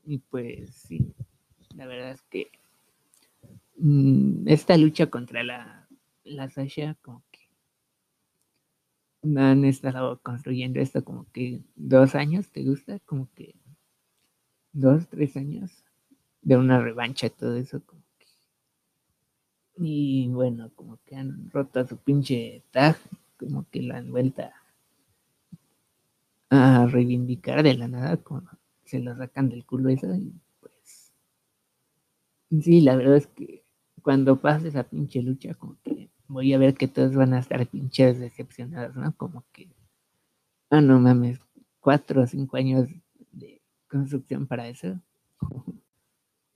Y 0.06 0.18
pues 0.18 0.70
sí, 0.70 1.12
la 1.74 1.84
verdad 1.86 2.12
es 2.12 2.22
que 2.22 2.48
mmm, 3.76 4.46
esta 4.46 4.76
lucha 4.76 5.10
contra 5.10 5.42
la, 5.42 5.88
la 6.22 6.48
Sasha, 6.48 6.96
como 7.02 7.24
que 7.32 7.40
han 9.36 9.64
estado 9.64 10.20
construyendo 10.22 10.78
esto 10.78 11.04
como 11.04 11.26
que 11.32 11.60
dos 11.74 12.14
años, 12.14 12.48
¿te 12.50 12.62
gusta? 12.62 13.00
Como 13.00 13.28
que 13.34 13.56
dos, 14.72 15.08
tres 15.08 15.36
años 15.36 15.82
de 16.42 16.56
una 16.56 16.80
revancha 16.80 17.28
todo 17.28 17.56
eso. 17.56 17.82
Como 17.84 18.02
que... 18.18 18.26
Y 19.78 20.28
bueno, 20.28 20.70
como 20.76 20.98
que 21.04 21.16
han 21.16 21.50
roto 21.50 21.84
su 21.84 21.96
pinche 21.96 22.62
tag, 22.70 22.96
como 23.36 23.68
que 23.68 23.82
la 23.82 23.96
han 23.96 24.12
vuelto 24.12 24.44
a 26.50 26.86
reivindicar 26.86 27.64
de 27.64 27.74
la 27.74 27.88
nada, 27.88 28.16
como 28.18 28.48
se 28.86 29.00
lo 29.00 29.16
sacan 29.16 29.48
del 29.48 29.66
culo 29.66 29.90
eso 29.90 30.14
y 30.14 30.32
pues 30.60 31.12
sí, 32.62 32.80
la 32.80 32.96
verdad 32.96 33.16
es 33.16 33.26
que 33.26 33.64
cuando 34.02 34.40
pase 34.40 34.68
esa 34.68 34.84
pinche 34.84 35.20
lucha, 35.22 35.54
como 35.54 35.76
que 35.82 36.10
voy 36.28 36.52
a 36.54 36.58
ver 36.58 36.74
que 36.74 36.88
todos 36.88 37.14
van 37.14 37.34
a 37.34 37.40
estar 37.40 37.66
pinches 37.66 38.18
decepcionados, 38.20 38.96
¿no? 38.96 39.14
Como 39.16 39.44
que, 39.52 39.68
ah, 40.70 40.80
no 40.80 41.00
mames, 41.00 41.40
cuatro 41.80 42.22
o 42.22 42.26
cinco 42.26 42.56
años 42.56 42.88
construcción 43.88 44.46
para 44.46 44.68
eso. 44.68 45.00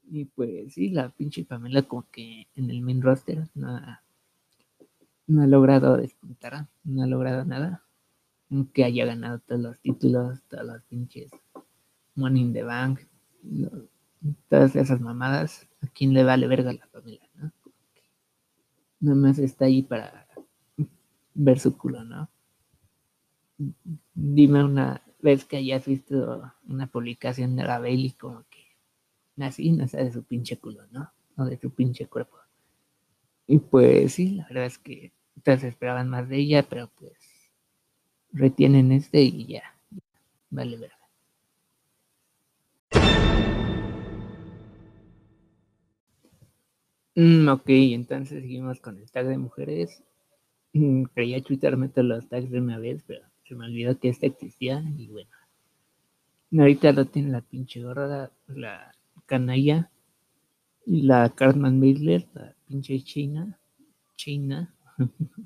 y 0.05 0.25
pues 0.27 0.75
sí, 0.75 0.91
la 0.91 1.11
pinche 1.11 1.45
Pamela 1.45 1.83
como 1.83 2.09
que 2.11 2.47
en 2.55 2.71
el 2.71 2.83
main 2.83 3.03
roster 3.03 3.49
no 3.55 3.81
no 5.27 5.43
ha 5.43 5.47
logrado 5.47 5.97
despuntar, 5.97 6.67
no 6.83 7.05
ha 7.05 7.07
logrado 7.07 7.45
nada. 7.45 7.85
Aunque 8.51 8.83
haya 8.83 9.05
ganado 9.05 9.39
todos 9.39 9.61
los 9.61 9.79
títulos, 9.79 10.43
todos 10.49 10.67
los 10.67 10.83
pinches 10.83 11.31
Money 12.15 12.53
the 12.53 12.63
Bank, 12.63 13.01
todas 14.49 14.77
esas 14.77 15.01
mamadas, 15.01 15.69
¿a 15.83 15.87
quién 15.89 16.13
le 16.13 16.25
vale 16.25 16.47
verga 16.47 16.73
la 16.73 16.87
Pamela, 16.87 17.27
no? 17.35 17.53
Nada 19.01 19.17
más 19.17 19.39
está 19.39 19.65
ahí 19.65 19.83
para 19.83 20.27
ver 21.35 21.59
su 21.59 21.77
culo, 21.77 22.05
¿no? 22.05 22.29
Dime 24.15 24.65
una 24.65 25.03
ves 25.23 25.45
que 25.45 25.59
hayas 25.59 25.87
visto 25.87 26.51
una 26.67 26.87
publicación 26.87 27.57
de 27.57 27.65
la 27.65 27.79
Bailey 27.79 28.13
como 28.13 28.45
que 28.49 28.61
así, 29.45 29.73
no 29.73 29.89
sé, 29.89 30.05
de 30.05 30.13
su 30.13 30.23
pinche 30.23 30.59
culo, 30.59 30.87
¿no? 30.91 31.11
O 31.37 31.45
de 31.45 31.59
su 31.59 31.71
pinche 31.71 32.07
cuerpo. 32.07 32.37
Y 33.47 33.59
pues 33.59 34.15
sí, 34.15 34.33
la 34.33 34.47
verdad 34.49 34.67
es 34.67 34.79
que 34.79 35.13
todos 35.43 35.65
esperaban 35.65 36.09
más 36.09 36.29
de 36.29 36.37
ella, 36.37 36.63
pero 36.63 36.91
pues 36.95 37.13
retienen 38.33 38.93
este 38.93 39.23
y 39.23 39.47
ya, 39.47 39.63
vale 40.51 40.77
verga. 40.77 41.00
Mm, 47.21 47.49
ok, 47.49 47.65
entonces 47.67 48.41
seguimos 48.41 48.81
con 48.81 48.97
el 48.97 49.11
tag 49.11 49.27
de 49.27 49.37
mujeres. 49.37 50.03
Mm, 50.73 51.05
creía 51.15 51.43
chutarme 51.43 51.89
todos 51.89 52.09
los 52.09 52.29
tags 52.29 52.51
de 52.51 52.61
una 52.61 52.79
vez, 52.79 53.03
pero 53.07 53.23
se 53.47 53.55
me 53.55 53.67
olvidó 53.67 53.99
que 53.99 54.09
este 54.09 54.27
existía 54.27 54.83
y 54.97 55.09
bueno. 55.09 55.31
Ahorita 56.59 56.93
lo 56.93 57.05
tiene 57.05 57.31
la 57.31 57.43
pinche 57.43 57.83
gorra, 57.83 58.31
la 58.49 58.95
canalla 59.27 59.91
y 60.87 61.03
la 61.03 61.29
Cartman 61.29 61.81
Baszler, 61.81 62.27
la 62.33 62.55
pinche 62.67 63.01
China, 63.03 63.59
China. 64.17 64.75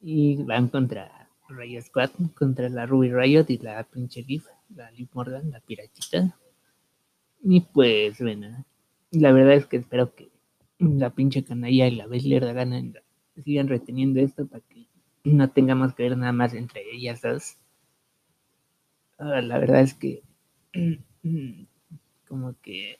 y 0.00 0.42
van 0.42 0.68
contra 0.68 1.28
Riot 1.48 1.82
Squad, 1.82 2.10
contra 2.34 2.68
la 2.68 2.84
Ruby 2.84 3.12
Riot 3.12 3.46
y 3.48 3.58
la 3.58 3.82
pinche 3.84 4.22
Liv, 4.22 4.44
la 4.74 4.90
Liv 4.90 5.08
Morgan, 5.14 5.50
la 5.50 5.60
piratita. 5.60 6.36
Y 7.42 7.60
pues 7.60 8.20
bueno, 8.20 8.64
la 9.10 9.32
verdad 9.32 9.54
es 9.54 9.66
que 9.66 9.76
espero 9.76 10.14
que 10.14 10.30
la 10.78 11.10
pinche 11.10 11.44
canalla 11.44 11.86
y 11.86 11.96
la 11.96 12.06
Baszler 12.06 12.52
ganen, 12.52 12.98
sigan 13.44 13.68
reteniendo 13.68 14.20
esto 14.20 14.46
para 14.46 14.62
que 14.62 14.86
no 15.24 15.50
tengamos 15.50 15.94
que 15.94 16.04
ver 16.04 16.16
nada 16.16 16.32
más 16.32 16.54
entre 16.54 16.82
ellas 16.92 17.22
dos. 17.22 17.56
Ah, 19.18 19.40
la 19.40 19.58
verdad 19.58 19.80
es 19.80 19.94
que 19.94 20.22
como 22.28 22.54
que 22.60 22.98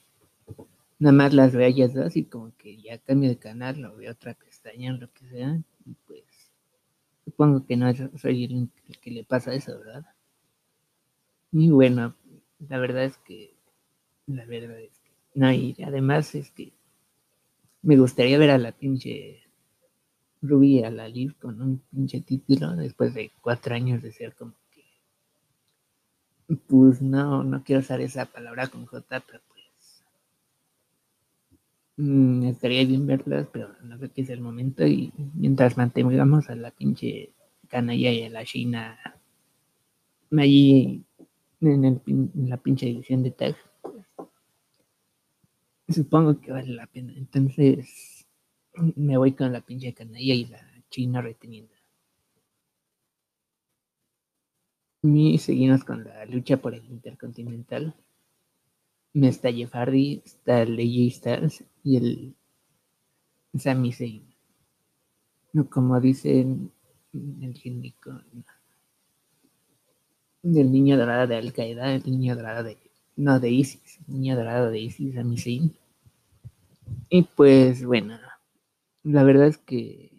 nada 0.98 1.12
más 1.12 1.34
las 1.34 1.54
veo 1.54 1.66
ellas 1.66 1.94
dos 1.94 2.16
y 2.16 2.24
como 2.24 2.56
que 2.56 2.76
ya 2.80 2.98
cambio 2.98 3.28
de 3.28 3.38
canal, 3.38 3.80
lo 3.80 3.96
veo 3.96 4.12
otra 4.12 4.34
pestaña 4.34 4.92
lo 4.92 5.12
que 5.12 5.28
sea. 5.28 5.60
Y 5.84 5.94
pues 6.06 6.24
supongo 7.24 7.66
que 7.66 7.76
no 7.76 7.92
soy 8.16 8.44
el, 8.44 8.70
que 9.00 9.10
le 9.10 9.24
pasa 9.24 9.54
eso, 9.54 9.78
¿verdad? 9.78 10.06
Y 11.52 11.70
bueno, 11.70 12.14
la 12.68 12.78
verdad 12.78 13.04
es 13.04 13.18
que 13.18 13.55
la 14.26 14.44
verdad 14.44 14.80
es 14.80 14.98
que 15.00 15.10
no, 15.34 15.52
y 15.52 15.76
además 15.84 16.34
es 16.34 16.50
que 16.50 16.72
me 17.82 17.96
gustaría 17.96 18.38
ver 18.38 18.50
a 18.50 18.58
la 18.58 18.72
pinche 18.72 19.46
Ruby 20.42 20.82
a 20.82 20.90
la 20.90 21.08
Liv 21.08 21.36
con 21.38 21.60
un 21.60 21.78
pinche 21.90 22.20
título 22.20 22.74
después 22.76 23.14
de 23.14 23.30
cuatro 23.40 23.74
años 23.74 24.02
de 24.02 24.12
ser 24.12 24.34
como 24.34 24.54
que. 24.70 24.84
Pues 26.66 27.02
no, 27.02 27.42
no 27.42 27.62
quiero 27.64 27.80
usar 27.80 28.00
esa 28.00 28.26
palabra 28.26 28.68
con 28.68 28.86
J, 28.86 29.20
pero 29.20 29.40
pues. 29.48 30.04
Mm, 31.96 32.44
estaría 32.46 32.84
bien 32.84 33.06
verlas, 33.06 33.48
pero 33.52 33.74
no 33.82 33.98
sé 33.98 34.10
qué 34.10 34.22
es 34.22 34.30
el 34.30 34.40
momento. 34.40 34.86
Y 34.86 35.12
mientras 35.34 35.76
mantengamos 35.76 36.50
a 36.50 36.56
la 36.56 36.70
pinche 36.70 37.32
canalla 37.68 38.12
y 38.12 38.24
a 38.24 38.30
la 38.30 38.44
China 38.44 38.98
allí 40.36 41.04
en, 41.60 41.84
el, 41.84 42.00
en 42.06 42.50
la 42.50 42.58
pinche 42.58 42.88
edición 42.90 43.22
de 43.22 43.30
tag, 43.30 43.56
supongo 45.88 46.40
que 46.40 46.52
vale 46.52 46.72
la 46.74 46.86
pena. 46.86 47.12
Entonces 47.16 48.26
me 48.96 49.16
voy 49.16 49.32
con 49.32 49.52
la 49.52 49.60
pinche 49.60 49.94
canalla 49.94 50.34
y 50.34 50.44
la 50.46 50.60
China 50.90 51.20
reteniendo. 51.20 51.74
Y 55.02 55.38
seguimos 55.38 55.84
con 55.84 56.04
la 56.04 56.24
lucha 56.26 56.56
por 56.56 56.74
el 56.74 56.84
Intercontinental. 56.86 57.94
Me 59.12 59.28
está 59.28 59.52
Jeff 59.52 59.72
Hardy, 59.72 60.22
está 60.24 60.64
Leji 60.64 61.08
Stars 61.08 61.64
y 61.84 61.96
el 61.96 62.34
Sami 63.56 63.92
Zayn. 63.92 64.34
Como 65.70 66.00
dicen 66.00 66.72
el 67.14 67.54
gímico 67.54 68.20
del 70.42 70.70
niño 70.70 70.98
dorado 70.98 71.26
de 71.26 71.36
Al 71.36 71.52
Qaeda, 71.52 71.94
el 71.94 72.04
niño 72.04 72.36
dorado 72.36 72.64
de 72.64 72.76
no 73.16 73.40
de 73.40 73.50
Isis, 73.50 73.98
niño 74.06 74.36
dorado 74.36 74.70
de 74.70 74.78
Isis, 74.78 75.14
Sami 75.14 75.38
Zayn. 75.38 75.74
Y 77.08 77.22
pues 77.22 77.84
bueno, 77.84 78.18
la 79.02 79.22
verdad 79.24 79.48
es 79.48 79.58
que 79.58 80.10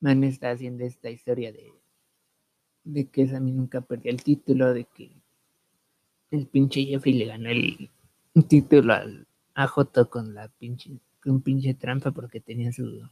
Man 0.00 0.24
está 0.24 0.50
haciendo 0.50 0.84
esta 0.84 1.10
historia 1.10 1.52
de, 1.52 1.72
de 2.84 3.08
que 3.08 3.26
Sami 3.26 3.52
nunca 3.52 3.80
perdió 3.80 4.10
el 4.10 4.22
título, 4.22 4.72
de 4.72 4.84
que 4.84 5.10
el 6.30 6.46
pinche 6.46 6.84
Jeffrey 6.84 7.14
le 7.14 7.26
ganó 7.26 7.50
el 7.50 7.90
título 8.48 8.94
al 8.94 9.26
AJ 9.54 10.08
con 10.10 10.34
la 10.34 10.48
pinche, 10.48 10.90
con 11.22 11.40
pinche 11.40 11.74
trampa 11.74 12.10
porque 12.12 12.40
tenía 12.40 12.72
su 12.72 13.08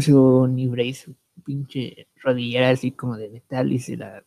su 0.00 0.46
libre 0.52 0.84
y 0.84 0.94
su 0.94 1.14
pinche 1.44 2.08
rodillera 2.22 2.70
así 2.70 2.90
como 2.90 3.16
de 3.16 3.28
metal 3.28 3.72
y 3.72 3.78
se 3.78 3.96
la 3.96 4.24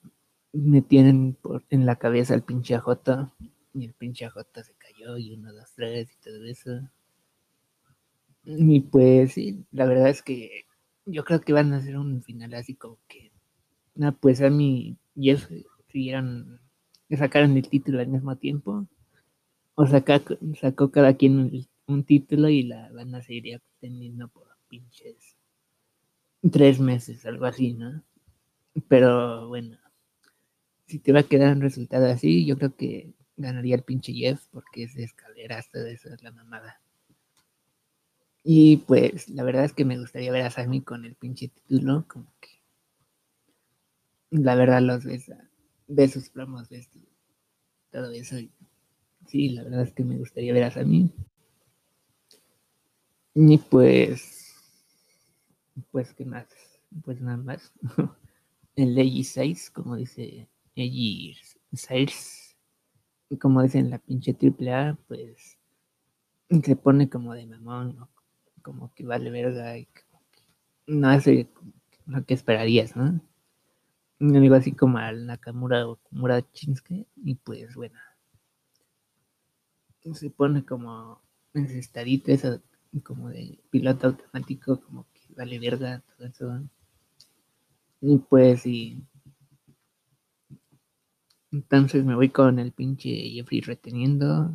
metieron 0.53 1.37
por, 1.41 1.63
en 1.69 1.85
la 1.85 1.97
cabeza 1.97 2.33
al 2.33 2.43
pinche 2.43 2.75
AJ 2.75 3.31
y 3.73 3.85
el 3.85 3.93
pinche 3.93 4.25
AJ 4.25 4.63
se 4.63 4.73
cayó 4.75 5.17
y 5.17 5.33
uno, 5.33 5.53
dos, 5.53 5.71
tres 5.75 6.11
y 6.11 6.23
todo 6.23 6.43
eso. 6.45 6.89
Y 8.43 8.79
pues 8.81 9.33
sí, 9.33 9.65
la 9.71 9.85
verdad 9.85 10.09
es 10.09 10.23
que 10.23 10.65
yo 11.05 11.23
creo 11.23 11.41
que 11.41 11.53
van 11.53 11.73
a 11.73 11.77
hacer 11.77 11.97
un 11.97 12.23
final 12.23 12.53
así 12.53 12.75
como 12.75 12.97
que, 13.07 13.31
no, 13.95 14.15
pues 14.15 14.41
a 14.41 14.49
mí 14.49 14.97
Jeff 15.15 15.49
siguieron, 15.91 16.59
sacaron 17.09 17.57
el 17.57 17.67
título 17.67 17.99
al 17.99 18.07
mismo 18.07 18.35
tiempo, 18.37 18.87
o 19.75 19.85
saca, 19.87 20.21
sacó 20.59 20.91
cada 20.91 21.15
quien 21.15 21.67
un 21.87 22.03
título 22.03 22.49
y 22.49 22.63
la 22.63 22.91
van 22.91 23.13
a 23.15 23.21
seguir 23.21 23.61
teniendo 23.79 24.27
por 24.27 24.47
pinches 24.67 25.35
tres 26.51 26.79
meses, 26.79 27.25
algo 27.25 27.45
así, 27.45 27.73
¿no? 27.73 28.03
Pero 28.87 29.47
bueno, 29.47 29.77
si 30.89 30.97
te 30.97 31.13
va 31.13 31.19
a 31.19 31.23
quedar 31.23 31.55
un 31.55 31.61
resultado 31.61 32.07
así, 32.07 32.45
yo 32.45 32.57
creo 32.57 32.75
que 32.75 33.13
ganaría 33.37 33.75
el 33.75 33.83
pinche 33.83 34.11
Jeff 34.11 34.41
porque 34.51 34.83
es 34.83 34.95
de 34.95 35.03
escaleras, 35.03 35.69
todo 35.69 35.85
eso 35.85 36.09
es 36.09 36.23
la 36.23 36.31
mamada. 36.31 36.81
Y 38.43 38.77
pues 38.77 39.29
la 39.29 39.43
verdad 39.43 39.65
es 39.65 39.73
que 39.73 39.85
me 39.85 39.99
gustaría 39.99 40.31
ver 40.31 40.41
a 40.41 40.49
Sammy 40.49 40.81
con 40.81 41.05
el 41.05 41.13
pinche 41.13 41.49
título, 41.49 42.05
como 42.07 42.33
que 42.41 42.49
la 44.31 44.55
verdad 44.55 44.81
los 44.81 45.05
ves, 45.05 45.31
ves 45.87 46.11
sus 46.11 46.29
promos, 46.29 46.69
ves 46.69 46.89
todo 47.91 48.11
eso. 48.11 48.37
sí, 49.27 49.49
la 49.49 49.63
verdad 49.63 49.83
es 49.83 49.93
que 49.93 50.03
me 50.03 50.17
gustaría 50.17 50.53
ver 50.53 50.63
a 50.63 50.71
Sammy. 50.71 51.13
Y 53.35 53.57
pues, 53.59 54.55
pues, 55.91 56.13
¿qué 56.15 56.25
más? 56.25 56.47
Pues 57.03 57.21
nada 57.21 57.37
más. 57.37 57.71
el 58.75 58.95
Leggy 58.95 59.23
6, 59.23 59.69
como 59.69 59.95
dice 59.95 60.49
Leggy 60.75 61.35
6, 61.73 62.57
como 63.39 63.61
dicen 63.61 63.89
la 63.89 63.99
pinche 63.99 64.33
triple 64.33 64.73
A, 64.73 64.97
pues 65.07 65.57
se 66.63 66.75
pone 66.75 67.09
como 67.09 67.33
de 67.33 67.45
mamón, 67.45 68.07
como 68.61 68.93
que 68.93 69.05
vale 69.05 69.29
verga 69.29 69.77
y 69.77 69.87
no 70.87 71.09
hace 71.09 71.47
lo 72.05 72.25
que 72.25 72.33
esperarías, 72.33 72.95
¿no? 72.95 73.21
Un 74.19 74.35
amigo 74.35 74.55
así 74.55 74.73
como 74.73 74.97
al 74.97 75.25
Nakamura 75.25 75.87
o 75.87 75.99
Murachinske 76.11 77.05
y 77.23 77.35
pues 77.35 77.75
bueno, 77.75 77.99
se 80.13 80.29
pone 80.29 80.65
como 80.65 81.21
en 81.53 81.65
estadito 81.65 82.31
como 83.03 83.29
de 83.29 83.59
piloto 83.69 84.07
automático, 84.07 84.81
como 84.81 85.05
que 85.13 85.33
vale 85.35 85.59
verga, 85.59 86.03
todo 86.17 86.27
eso. 86.27 86.61
Y 88.01 88.17
pues 88.17 88.61
sí. 88.61 89.03
Entonces 91.51 92.05
me 92.05 92.15
voy 92.15 92.29
con 92.29 92.59
el 92.59 92.71
pinche 92.71 93.09
Jeffrey 93.31 93.61
reteniendo. 93.61 94.51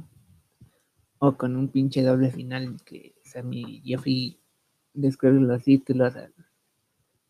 O 1.18 1.36
con 1.36 1.56
un 1.56 1.68
pinche 1.68 2.02
doble 2.02 2.30
final 2.30 2.76
que 2.84 3.14
Sammy 3.22 3.62
y 3.62 3.80
Jeffrey 3.80 4.38
descubren 4.92 5.48
los 5.48 5.62
títulos 5.62 6.14
al 6.16 6.32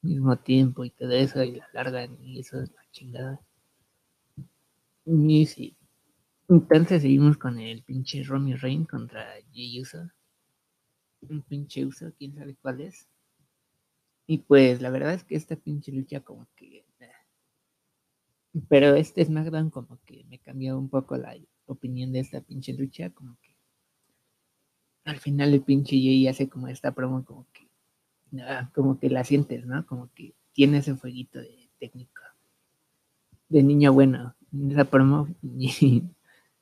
mismo 0.02 0.36
tiempo 0.36 0.84
y 0.84 0.90
todo 0.90 1.12
eso 1.12 1.42
y 1.42 1.52
la 1.52 1.68
largan 1.72 2.18
y 2.22 2.40
eso 2.40 2.60
es 2.60 2.72
la 2.72 2.82
chingada. 2.90 3.40
Y 5.06 5.46
sí. 5.46 5.76
Entonces 6.48 7.02
seguimos 7.02 7.38
con 7.38 7.58
el 7.58 7.82
pinche 7.82 8.22
Romy 8.22 8.54
Rain 8.54 8.84
contra 8.84 9.26
Jey 9.52 9.80
Uso. 9.80 10.10
Un 11.22 11.42
pinche 11.42 11.86
Uso, 11.86 12.12
quién 12.18 12.34
sabe 12.34 12.54
cuál 12.60 12.82
es. 12.82 13.08
Y 14.26 14.38
pues 14.38 14.80
la 14.82 14.90
verdad 14.90 15.14
es 15.14 15.24
que 15.24 15.36
esta 15.36 15.56
pinche 15.56 15.92
lucha 15.92 16.20
como 16.20 16.46
que... 16.56 16.83
Pero 18.68 18.94
este 18.94 19.24
SmackDown 19.24 19.70
como 19.70 19.98
que 20.04 20.24
me 20.28 20.38
cambió 20.38 20.78
un 20.78 20.88
poco 20.88 21.16
la 21.16 21.36
opinión 21.66 22.12
de 22.12 22.20
esta 22.20 22.40
pinche 22.40 22.72
lucha, 22.72 23.10
como 23.10 23.36
que 23.40 23.54
al 25.04 25.18
final 25.18 25.52
el 25.52 25.62
pinche 25.62 25.96
Jay 25.96 26.28
hace 26.28 26.48
como 26.48 26.68
esta 26.68 26.92
promo 26.92 27.24
como 27.24 27.46
que 27.52 27.64
como 28.74 28.98
que 28.98 29.10
la 29.10 29.22
sientes, 29.24 29.64
¿no? 29.66 29.86
Como 29.86 30.10
que 30.14 30.34
tiene 30.52 30.78
ese 30.78 30.94
fueguito 30.96 31.40
de 31.40 31.68
técnica 31.78 32.34
de 33.48 33.62
niño 33.62 33.92
bueno 33.92 34.34
en 34.52 34.72
esa 34.72 34.84
promo 34.84 35.28
y 35.42 36.02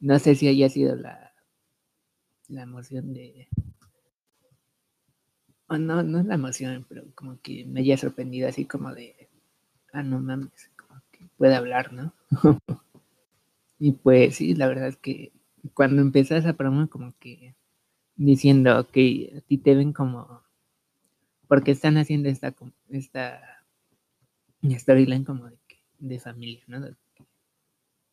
no 0.01 0.19
sé 0.19 0.35
si 0.35 0.49
haya 0.49 0.69
sido 0.69 0.97
la 0.97 1.33
la 2.49 2.63
emoción 2.63 3.15
de 3.15 3.49
no, 5.79 6.03
no 6.03 6.21
es 6.21 6.27
la 6.27 6.35
emoción, 6.35 6.85
pero 6.89 7.05
como 7.15 7.41
que 7.41 7.65
me 7.65 7.81
haya 7.81 7.97
sorprendido 7.97 8.49
así 8.49 8.65
como 8.65 8.95
de, 8.95 9.29
ah, 9.93 10.03
no 10.03 10.21
mames, 10.21 10.71
puede 11.37 11.55
hablar, 11.55 11.93
¿no? 11.93 12.15
y 13.79 13.93
pues 13.93 14.37
sí, 14.37 14.55
la 14.55 14.67
verdad 14.69 14.89
es 14.89 14.97
que 14.97 15.33
cuando 15.75 16.03
empezó 16.03 16.37
esa 16.37 16.55
promo 16.55 16.89
como 16.89 17.15
que 17.19 17.55
diciendo 18.17 18.89
que 18.91 19.35
a 19.39 19.41
ti 19.43 19.59
te 19.59 19.75
ven 19.75 19.93
como, 19.93 20.43
porque 21.49 21.73
están 21.73 21.97
haciendo 21.97 22.29
esta, 22.29 22.55
esta 22.91 23.65
storyline 24.65 25.25
como 25.25 25.49
de, 25.49 25.59
de 25.99 26.21
familia, 26.21 26.63
¿no? 26.67 26.81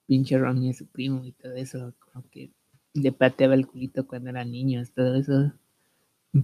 pinche 0.09 0.39
Ronnie 0.39 0.71
es 0.71 0.77
su 0.77 0.87
primo 0.87 1.23
y 1.23 1.33
todo 1.33 1.53
eso, 1.53 1.93
como 1.99 2.27
que 2.31 2.51
le 2.93 3.11
pateaba 3.11 3.53
el 3.53 3.67
culito 3.67 4.07
cuando 4.07 4.31
era 4.31 4.43
niño, 4.43 4.83
todo 4.95 5.15
eso 5.15 5.53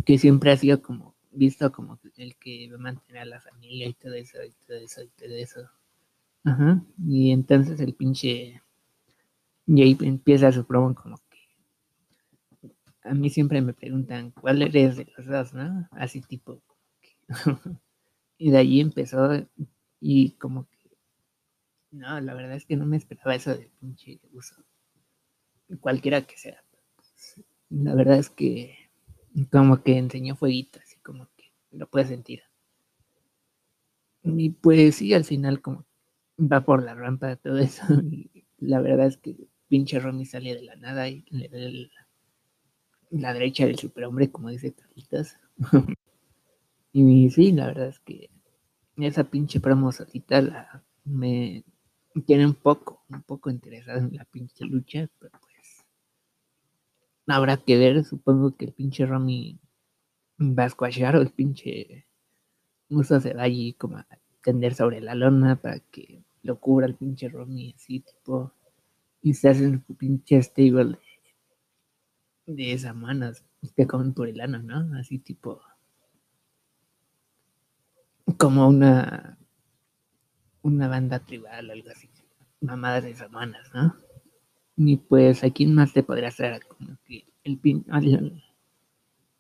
que 0.06 0.20
siempre 0.20 0.52
ha 0.52 0.58
sido 0.58 0.82
como 0.84 1.16
visto 1.32 1.72
como 1.72 2.00
el 2.18 2.36
que 2.36 2.70
va 2.70 2.76
a 2.76 2.80
mantener 2.80 3.24
a 3.24 3.26
la 3.26 3.42
familia 3.42 3.88
y 3.88 3.94
todo 3.94 4.14
eso, 4.14 4.38
y 4.44 4.52
todo 4.68 4.78
eso, 4.78 5.02
y 5.04 5.08
todo 5.08 5.36
eso. 5.36 5.70
Ajá. 6.46 6.82
Y 7.06 7.32
entonces 7.32 7.80
el 7.80 7.94
pinche 7.96 8.62
Jay 9.68 9.98
empieza 10.02 10.52
su 10.52 10.66
promo 10.66 10.94
como 10.94 11.18
que 11.30 11.40
a 13.04 13.14
mí 13.14 13.30
siempre 13.30 13.62
me 13.62 13.74
preguntan 13.74 14.32
cuál 14.32 14.62
eres 14.62 14.98
de 14.98 15.08
los 15.18 15.28
dos, 15.28 15.54
¿no? 15.54 15.88
Así 15.92 16.22
tipo. 16.22 16.62
y 18.38 18.52
de 18.52 18.58
allí 18.58 18.82
empezó 18.82 19.30
y 20.00 20.32
como 20.32 20.68
que 20.70 20.76
no, 21.92 22.20
la 22.20 22.34
verdad 22.34 22.56
es 22.56 22.66
que 22.66 22.76
no 22.76 22.86
me 22.86 22.98
esperaba 22.98 23.36
eso 23.36 23.56
del 23.56 23.70
pinche 23.80 24.20
uso. 24.34 24.56
Cualquiera 25.80 26.22
que 26.24 26.38
sea. 26.38 26.62
La 27.70 27.96
verdad 27.96 28.18
es 28.18 28.30
que 28.30 28.76
como 29.52 29.82
que 29.82 29.98
enseñó 29.98 30.36
fueguito, 30.36 30.80
así 30.84 30.98
como 30.98 31.28
que 31.38 31.52
lo 31.72 31.88
puedes 31.88 32.10
sentir. 32.10 32.44
Y 34.24 34.50
pues 34.50 34.96
sí, 34.96 35.14
al 35.14 35.24
final 35.24 35.62
como 35.62 35.86
va 36.40 36.62
por 36.62 36.84
la 36.84 36.96
rampa 36.96 37.28
de 37.28 37.38
todo 37.38 37.58
eso. 37.58 37.84
Y 38.58 38.68
la 38.68 38.80
verdad 38.80 39.08
es 39.08 39.18
que 39.18 39.36
pinche 39.68 40.00
Romy 40.00 40.26
sale 40.26 40.56
de 40.56 40.64
la 40.64 40.76
nada 40.78 41.10
y 41.10 41.26
le 41.30 41.50
da 41.50 41.60
la 43.12 43.34
derecha 43.34 43.66
del 43.66 43.78
superhombre, 43.78 44.32
como 44.32 44.50
dice 44.50 44.74
Carlitos. 44.74 45.36
y 46.94 47.30
sí, 47.32 47.52
la 47.52 47.68
verdad 47.68 47.88
es 47.90 48.00
que 48.00 48.30
esa 48.96 49.26
pinche 49.26 49.60
promo 49.60 49.92
solita 49.92 50.42
la, 50.42 50.84
me 51.04 51.66
tiene 52.26 52.46
un 52.46 52.54
poco, 52.54 53.04
un 53.10 53.24
poco 53.24 53.50
interesado 53.50 54.00
en 54.00 54.16
la 54.16 54.24
pinche 54.24 54.64
lucha, 54.64 55.10
pero 55.20 55.38
Habrá 57.28 57.58
que 57.58 57.78
ver, 57.78 58.04
supongo 58.06 58.56
que 58.56 58.66
el 58.66 58.74
pinche 58.74 59.06
Romy 59.06 59.60
va 60.40 60.66
a 60.66 60.70
squashear 60.70 61.16
o 61.16 61.22
el 61.22 61.32
pinche 61.32 62.06
Musa 62.90 63.20
se 63.20 63.34
va 63.34 63.44
allí 63.44 63.74
como 63.74 63.98
a 63.98 64.08
tender 64.44 64.76
sobre 64.76 65.02
la 65.02 65.16
lona 65.16 65.56
para 65.56 65.80
que 65.80 66.24
lo 66.46 66.60
cubra 66.60 66.86
el 66.86 66.96
pinche 66.96 67.28
Romy 67.28 67.74
así 67.76 68.00
tipo 68.02 68.54
y 69.22 69.34
se 69.34 69.50
hacen 69.50 69.84
su 69.86 69.96
pinche 69.96 70.42
stable 70.42 71.00
de, 72.46 72.54
de 72.54 72.72
esas 72.72 72.96
manos 72.96 73.44
que 73.76 73.88
comen 73.88 74.14
por 74.14 74.30
el 74.30 74.40
ano, 74.40 74.62
¿no? 74.62 74.98
Así 74.98 75.18
tipo 75.18 75.60
como 78.38 78.68
una 78.68 79.38
una 80.62 80.88
banda 80.88 81.20
tribal, 81.20 81.70
algo 81.70 81.90
así, 81.90 82.10
mamadas 82.62 83.04
de 83.04 83.14
semanas, 83.16 83.70
¿no? 83.74 83.96
Y 84.78 84.98
pues, 84.98 85.44
¿a 85.44 85.50
quién 85.52 85.74
más 85.74 85.94
te 85.94 86.04
podría 86.04 86.30
hacer 86.30 86.60
como 86.68 86.98
que 87.06 87.26
el 87.44 87.58
pin, 87.58 87.86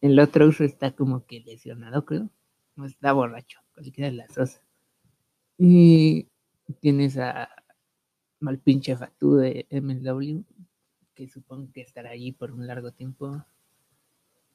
El 0.01 0.19
otro 0.19 0.47
uso 0.47 0.63
está 0.63 0.91
como 0.91 1.25
que 1.25 1.39
lesionado, 1.39 2.05
creo. 2.05 2.29
No 2.75 2.85
está 2.85 3.11
borracho, 3.13 3.59
cualquiera 3.73 4.11
de 4.11 4.17
las 4.17 4.35
dos. 4.35 4.59
Y 5.57 6.27
tienes 6.73 7.17
a 7.17 7.49
mal 8.39 8.59
pinche 8.59 8.95
Fatu 8.95 9.35
de 9.35 9.67
MLW, 9.69 10.43
que 11.13 11.29
supongo 11.29 11.71
que 11.71 11.81
estará 11.81 12.11
allí 12.11 12.31
por 12.31 12.51
un 12.51 12.67
largo 12.67 12.91
tiempo. 12.91 13.45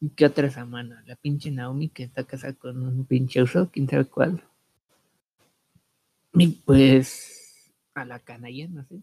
¿Y 0.00 0.10
qué 0.10 0.26
otra 0.26 0.50
semana? 0.50 1.02
La 1.06 1.16
pinche 1.16 1.50
Naomi 1.50 1.88
que 1.88 2.04
está 2.04 2.24
casada 2.24 2.54
con 2.54 2.82
un 2.82 3.04
pinche 3.04 3.42
uso, 3.42 3.70
quién 3.70 3.88
sabe 3.88 4.06
cuál. 4.06 4.42
Y 6.34 6.48
pues 6.48 7.72
a 7.94 8.04
la 8.04 8.18
canalla, 8.20 8.68
no 8.68 8.84
sé. 8.84 9.02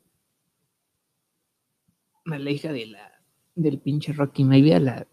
A 2.26 2.40
la 2.40 2.52
hija 2.52 2.72
de 2.72 2.88
la 2.88 3.18
del 3.56 3.80
pinche 3.80 4.14
Rocky 4.14 4.44
Maybe, 4.44 4.76
a 4.76 4.80
la 4.80 5.08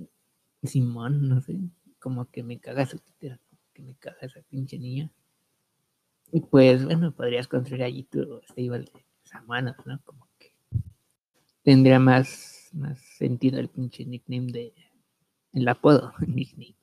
Simón, 0.62 1.28
no 1.28 1.40
sé. 1.40 1.56
Como 1.98 2.30
que 2.30 2.42
me 2.42 2.60
caga 2.60 2.86
su 2.86 2.98
título, 2.98 3.38
que 3.72 3.82
me 3.82 3.94
caga 3.94 4.18
esa 4.20 4.42
pinche 4.42 4.78
niña. 4.78 5.10
Y 6.32 6.40
pues 6.40 6.84
bueno, 6.84 7.12
podrías 7.12 7.48
construir 7.48 7.82
allí 7.84 8.04
tu 8.04 8.40
stable 8.48 8.80
de 8.80 9.04
semanas, 9.22 9.76
¿no? 9.86 10.00
Como 10.04 10.28
que 10.38 10.52
tendría 11.62 11.98
más, 11.98 12.70
más 12.72 12.98
sentido 13.00 13.58
el 13.58 13.68
pinche 13.68 14.04
nickname 14.04 14.52
de 14.52 14.74
el 15.52 15.68
apodo, 15.68 16.12
nickname, 16.26 16.76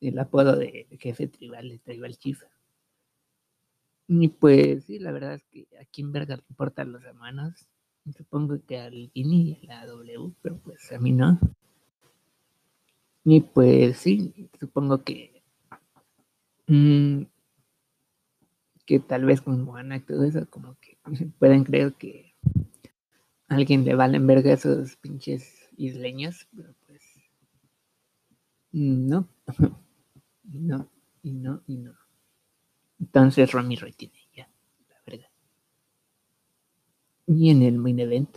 el 0.00 0.18
apodo 0.18 0.56
de 0.56 0.86
jefe 1.00 1.28
tribal, 1.28 1.68
de 1.68 1.78
tribal 1.78 2.16
chief. 2.16 2.42
Y 4.06 4.28
pues 4.28 4.84
sí, 4.84 4.98
la 4.98 5.12
verdad 5.12 5.34
es 5.34 5.44
que 5.50 5.66
a 5.80 5.84
quién 5.86 6.12
verga 6.12 6.36
le 6.36 6.44
importan 6.48 6.92
los 6.92 7.02
hermanos. 7.04 7.66
Supongo 8.16 8.58
que 8.66 8.78
al 8.78 9.10
INI 9.14 9.58
y 9.62 9.66
a 9.70 9.80
la 9.80 9.86
W, 9.86 10.34
pero 10.42 10.58
pues 10.58 10.92
a 10.92 10.98
mí 10.98 11.10
no. 11.10 11.38
Y 13.24 13.40
pues 13.40 13.96
sí, 13.96 14.50
supongo 14.60 15.02
que 15.02 15.42
mmm, 16.66 17.22
que 18.86 19.00
tal 19.00 19.24
vez 19.24 19.40
con 19.40 19.62
Moana 19.62 19.96
y 19.96 20.00
todo 20.00 20.24
eso, 20.24 20.48
como 20.50 20.76
que 20.80 20.98
pueden 21.38 21.64
creer 21.64 21.94
que 21.94 22.34
alguien 23.48 23.84
le 23.84 23.94
valen 23.94 24.26
verga 24.26 24.52
esos 24.52 24.96
pinches 24.96 25.68
isleños, 25.76 26.48
pero 26.54 26.74
pues 26.86 27.02
no, 28.72 29.28
y 30.52 30.58
no, 30.58 30.88
y 31.22 31.32
no, 31.32 31.62
y 31.66 31.76
no. 31.76 31.94
Entonces 33.00 33.52
Romy 33.52 33.76
tiene 33.96 34.14
ya, 34.34 34.48
la 34.88 34.96
verdad. 35.06 35.28
Y 37.26 37.50
en 37.50 37.62
el 37.62 37.78
main 37.78 38.00
event 38.00 38.36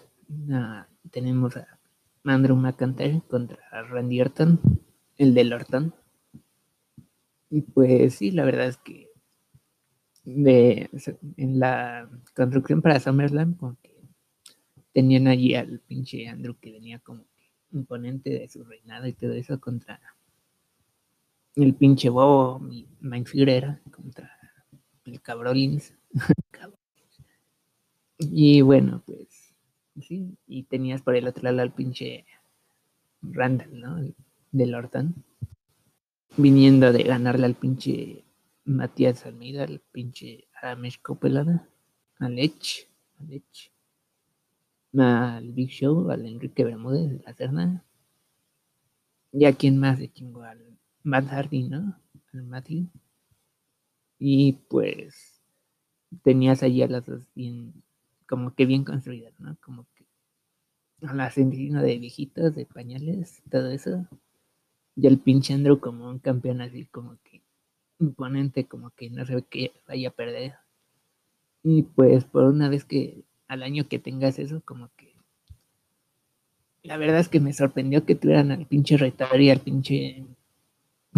tenemos 1.12 1.58
a 1.58 1.80
Andrew 2.24 2.56
McIntyre 2.56 3.22
contra 3.28 3.84
Randy 3.84 4.22
Orton, 4.22 4.60
el 5.18 5.34
del 5.34 5.54
Orton. 5.54 5.94
Y 7.50 7.62
pues 7.62 8.16
sí, 8.16 8.32
la 8.32 8.44
verdad 8.44 8.68
es 8.68 8.78
que 8.78 9.07
de, 10.28 10.90
en 11.38 11.58
la 11.58 12.10
construcción 12.36 12.82
para 12.82 13.00
SummerSlam, 13.00 13.54
como 13.54 13.78
que 13.82 13.94
tenían 14.92 15.28
allí 15.28 15.56
al 15.56 15.80
pinche 15.80 16.28
Andrew 16.28 16.58
que 16.60 16.74
venía 16.74 17.00
como 17.00 17.24
que 17.24 17.50
imponente 17.72 18.32
de 18.32 18.50
su 18.50 18.66
reinado 18.66 19.08
y 19.08 19.14
todo 19.14 19.32
eso 19.32 19.60
contra 19.62 20.02
el 21.56 21.74
pinche 21.76 22.10
bobo, 22.10 22.60
mi 22.60 22.86
Mindfear 23.00 23.50
era 23.50 23.82
contra 23.90 24.30
el 25.06 25.22
cabrolins. 25.22 25.94
y 28.20 28.62
bueno, 28.62 29.02
pues 29.06 29.56
sí, 30.02 30.38
y 30.46 30.64
tenías 30.64 31.02
por 31.02 31.16
el 31.16 31.28
otro 31.28 31.44
lado 31.44 31.62
al 31.62 31.74
pinche 31.74 32.26
Randall, 33.22 33.80
¿no? 33.80 34.14
Del 34.52 34.76
Orton. 34.76 35.24
Viniendo 36.36 36.92
de 36.92 37.04
ganarle 37.04 37.46
al 37.46 37.56
pinche 37.56 38.27
Matías 38.68 39.26
Almeida, 39.26 39.64
el 39.64 39.80
pinche 39.80 40.46
Aramesh 40.62 41.02
Copelada, 41.02 41.70
al 42.20 42.38
Edge, 42.38 42.90
al 43.18 43.42
al 45.00 45.54
Big 45.54 45.70
Show, 45.70 46.12
al 46.12 46.26
Enrique 46.26 46.66
Bermúdez 46.66 47.10
de 47.10 47.24
la 47.24 47.34
Serna. 47.34 47.86
Y 49.32 49.46
a 49.46 49.54
quién 49.54 49.78
más 49.78 50.00
de 50.00 50.12
chingo, 50.12 50.42
al 50.42 50.78
Matt 51.04 51.28
Hardy, 51.28 51.70
¿no? 51.70 51.98
Al 52.34 52.44
Matthew. 52.44 52.90
Y 54.20 54.54
pues 54.70 55.42
tenías 56.24 56.62
allí 56.62 56.82
a 56.82 56.88
las 56.88 57.06
dos 57.06 57.24
bien, 57.36 57.74
como 58.28 58.54
que 58.54 58.66
bien 58.66 58.84
construidas, 58.84 59.40
¿no? 59.40 59.56
Como 59.62 59.86
que 59.96 60.06
a 61.08 61.14
la 61.14 61.28
asesino 61.28 61.82
de 61.82 62.00
viejitos, 62.00 62.54
de 62.54 62.66
pañales, 62.66 63.42
todo 63.50 63.70
eso. 63.70 64.06
Y 64.98 65.08
el 65.08 65.20
pinche 65.20 65.54
Andrew 65.54 65.80
como 65.80 66.10
un 66.10 66.20
campeón 66.20 66.60
así 66.60 66.86
como 66.86 67.18
que 67.24 67.47
imponente, 68.00 68.66
como 68.66 68.92
que 68.92 69.10
no 69.10 69.26
sé 69.26 69.44
qué 69.50 69.72
vaya 69.88 70.10
a 70.10 70.12
perder. 70.12 70.56
Y 71.64 71.84
pues 71.84 72.26
por 72.26 72.44
una 72.44 72.70
vez 72.70 72.86
que 72.86 73.24
al 73.48 73.64
año 73.64 73.88
que 73.88 74.00
tengas 74.00 74.40
eso, 74.40 74.62
como 74.64 74.90
que 74.96 75.16
la 76.84 76.98
verdad 76.98 77.20
es 77.20 77.28
que 77.28 77.40
me 77.40 77.54
sorprendió 77.54 78.06
que 78.06 78.16
tuvieran 78.16 78.52
al 78.52 78.66
pinche 78.66 78.98
retador 78.98 79.42
y 79.42 79.50
al 79.50 79.60
pinche 79.60 80.24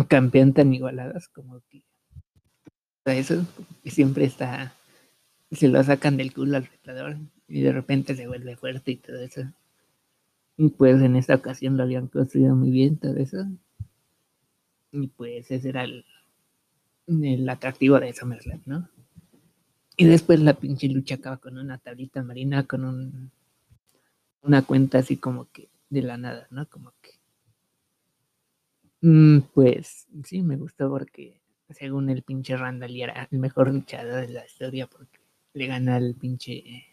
campeón 0.07 0.53
tan 0.53 0.73
igualadas, 0.73 1.27
como 1.27 1.61
que 1.69 1.83
eso 3.05 3.45
que 3.83 3.91
siempre 3.91 4.25
está, 4.25 4.73
se 5.51 5.67
lo 5.67 5.83
sacan 5.83 6.17
del 6.17 6.33
culo 6.33 6.57
al 6.57 6.65
retador 6.65 7.17
y 7.47 7.61
de 7.61 7.71
repente 7.71 8.15
se 8.15 8.27
vuelve 8.27 8.55
fuerte 8.55 8.91
y 8.91 8.95
todo 8.97 9.19
eso. 9.19 9.41
Y 10.57 10.69
pues 10.69 11.01
en 11.01 11.15
esta 11.15 11.35
ocasión 11.35 11.77
lo 11.77 11.83
habían 11.83 12.07
construido 12.07 12.55
muy 12.55 12.69
bien 12.69 12.97
todo 12.97 13.15
eso. 13.15 13.47
Y 14.91 15.07
pues 15.07 15.49
ese 15.51 15.69
era 15.69 15.83
el, 15.83 16.05
el 17.09 17.49
atractivo 17.49 17.99
de 17.99 18.13
SummerSlam, 18.13 18.61
¿no? 18.65 18.89
Y 19.97 20.05
después 20.05 20.39
la 20.39 20.53
pinche 20.53 20.87
lucha 20.87 21.15
acaba 21.15 21.37
con 21.37 21.57
una 21.57 21.77
tablita 21.77 22.23
marina, 22.23 22.65
con 22.65 22.85
un, 22.85 23.31
una 24.41 24.61
cuenta 24.61 24.99
así 24.99 25.17
como 25.17 25.51
que 25.51 25.69
de 25.89 26.01
la 26.01 26.17
nada, 26.17 26.47
¿no? 26.51 26.67
Como 26.69 26.93
que... 27.01 27.11
Mm, 29.01 29.41
pues 29.53 30.07
sí, 30.23 30.41
me 30.41 30.57
gustó 30.57 30.89
porque 30.89 31.41
según 31.69 32.09
el 32.09 32.23
pinche 32.23 32.57
Randall 32.57 32.95
era 32.95 33.27
el 33.31 33.39
mejor 33.39 33.73
luchador 33.73 34.27
de 34.27 34.33
la 34.33 34.45
historia 34.45 34.87
porque 34.87 35.19
le 35.53 35.67
gana 35.67 35.95
al 35.97 36.15
pinche 36.15 36.85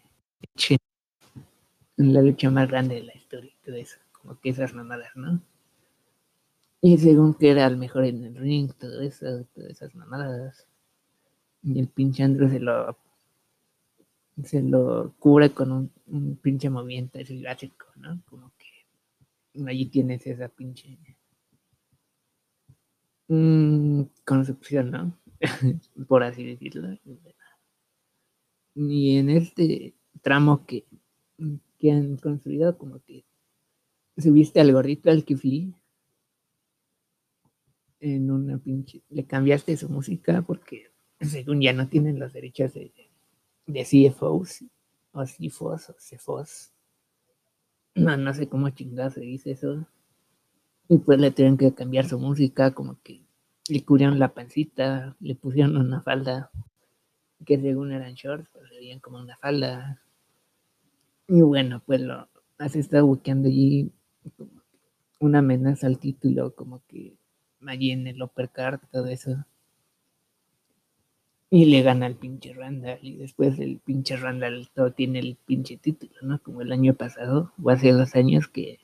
la 1.97 2.21
lucha 2.21 2.49
más 2.51 2.67
grande 2.69 2.95
de 2.95 3.03
la 3.03 3.15
historia 3.15 3.51
y 3.51 3.65
todo 3.65 3.75
eso, 3.75 3.97
como 4.11 4.39
que 4.39 4.49
esas 4.49 4.73
mamadas, 4.73 5.15
¿no? 5.15 5.41
Y 6.87 6.97
según 6.99 7.33
que 7.33 7.51
era 7.51 7.67
el 7.67 7.75
mejor 7.75 8.05
en 8.05 8.23
el 8.23 8.35
ring, 8.37 8.71
todo 8.71 9.01
eso, 9.01 9.45
todas 9.53 9.71
esas 9.71 9.93
mamadas. 9.93 10.69
Y 11.61 11.79
el 11.79 11.89
pinche 11.89 12.23
Andrew 12.23 12.49
se 12.49 12.61
lo 12.61 12.97
se 14.41 14.63
lo 14.63 15.13
cubre 15.19 15.49
con 15.49 15.91
un, 16.05 16.37
pinche 16.37 16.69
movimiento 16.69 17.19
básico, 17.43 17.87
¿no? 17.97 18.23
Como 18.29 18.53
que 18.57 19.65
allí 19.67 19.87
tienes 19.87 20.25
esa 20.27 20.47
pinche 20.47 20.97
mm, 23.27 24.03
concepción, 24.23 24.91
¿no? 24.91 25.19
Por 26.07 26.23
así 26.23 26.45
decirlo. 26.45 26.97
Y 28.75 29.17
en 29.17 29.29
este 29.29 29.93
tramo 30.21 30.65
que, 30.65 30.85
que 31.79 31.91
han 31.91 32.15
construido, 32.15 32.77
como 32.77 33.01
que 33.01 33.25
subiste 34.17 34.61
al 34.61 34.71
gorrito 34.71 35.11
al 35.11 35.25
Kifli 35.25 35.75
en 38.15 38.31
una 38.31 38.57
pinche. 38.57 39.01
Le 39.09 39.25
cambiaste 39.25 39.77
su 39.77 39.89
música 39.89 40.41
porque, 40.41 40.91
según 41.19 41.61
ya 41.61 41.73
no 41.73 41.87
tienen 41.87 42.19
los 42.19 42.33
derechos 42.33 42.73
de, 42.73 42.91
de 43.65 43.83
CFOs 43.83 44.63
o 45.11 45.23
CFOs 45.23 45.89
o 45.89 45.95
CFOs. 45.95 46.71
No, 47.95 48.15
no 48.17 48.33
sé 48.33 48.47
cómo 48.47 48.69
chingada 48.69 49.09
se 49.09 49.21
dice 49.21 49.51
eso. 49.51 49.87
Y 50.89 50.97
pues 50.99 51.19
le 51.19 51.31
tuvieron 51.31 51.57
que 51.57 51.73
cambiar 51.73 52.07
su 52.07 52.19
música, 52.19 52.73
como 52.73 53.01
que 53.01 53.21
le 53.67 53.83
cubrieron 53.83 54.19
la 54.19 54.33
pancita, 54.33 55.15
le 55.19 55.35
pusieron 55.35 55.75
una 55.77 56.01
falda 56.01 56.51
que 57.45 57.59
según 57.59 57.91
eran 57.91 58.13
shorts, 58.13 58.49
pues 58.51 58.69
le 58.69 58.77
veían 58.77 58.99
como 58.99 59.19
una 59.19 59.37
falda. 59.37 60.01
Y 61.27 61.41
bueno, 61.41 61.81
pues 61.85 62.01
lo 62.01 62.27
has 62.57 62.75
estado 62.75 63.05
buscando 63.05 63.47
allí 63.47 63.91
una 65.19 65.39
amenaza 65.39 65.87
al 65.87 65.99
título, 65.99 66.55
como 66.55 66.83
que 66.87 67.17
allí 67.65 67.91
en 67.91 68.07
el 68.07 68.21
uppercard, 68.21 68.79
todo 68.91 69.07
eso. 69.07 69.45
Y 71.49 71.65
le 71.65 71.81
gana 71.81 72.05
al 72.05 72.15
pinche 72.15 72.53
Randall. 72.53 72.99
Y 73.01 73.15
después 73.15 73.57
el 73.59 73.79
pinche 73.79 74.17
Randall 74.17 74.69
todo 74.73 74.91
tiene 74.91 75.19
el 75.19 75.37
pinche 75.45 75.77
título, 75.77 76.13
¿no? 76.21 76.39
Como 76.41 76.61
el 76.61 76.71
año 76.71 76.93
pasado, 76.93 77.53
o 77.61 77.69
hace 77.69 77.91
dos 77.91 78.15
años 78.15 78.47
que 78.47 78.79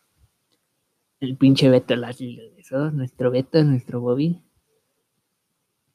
el 1.20 1.38
pinche 1.38 1.70
Beto 1.70 1.96
Lashley 1.96 2.36
regresó, 2.38 2.92
nuestro 2.92 3.32
Beto, 3.32 3.64
nuestro 3.64 4.02
Bobby. 4.02 4.42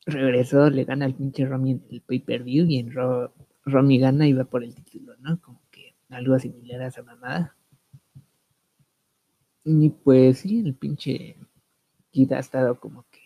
Regresó, 0.07 0.71
le 0.71 0.85
gana 0.85 1.05
al 1.05 1.14
pinche 1.14 1.45
Romy 1.47 1.73
en 1.73 1.85
el 1.91 2.01
pay-per-view 2.01 2.67
y 2.67 2.79
en 2.79 2.93
Romy 3.64 3.99
gana 3.99 4.27
y 4.27 4.33
va 4.33 4.45
por 4.45 4.64
el 4.64 4.75
título, 4.75 5.14
¿no? 5.19 5.41
Como 5.41 5.61
que 5.71 5.95
algo 6.09 6.38
similar 6.38 6.83
a 6.83 6.87
esa 6.87 7.03
mamada. 7.03 7.55
Y 9.64 9.91
pues 9.91 10.38
sí, 10.38 10.61
el 10.61 10.75
pinche 10.75 11.37
Ha 12.31 12.38
estado 12.38 12.81
como 12.81 13.04
que 13.11 13.20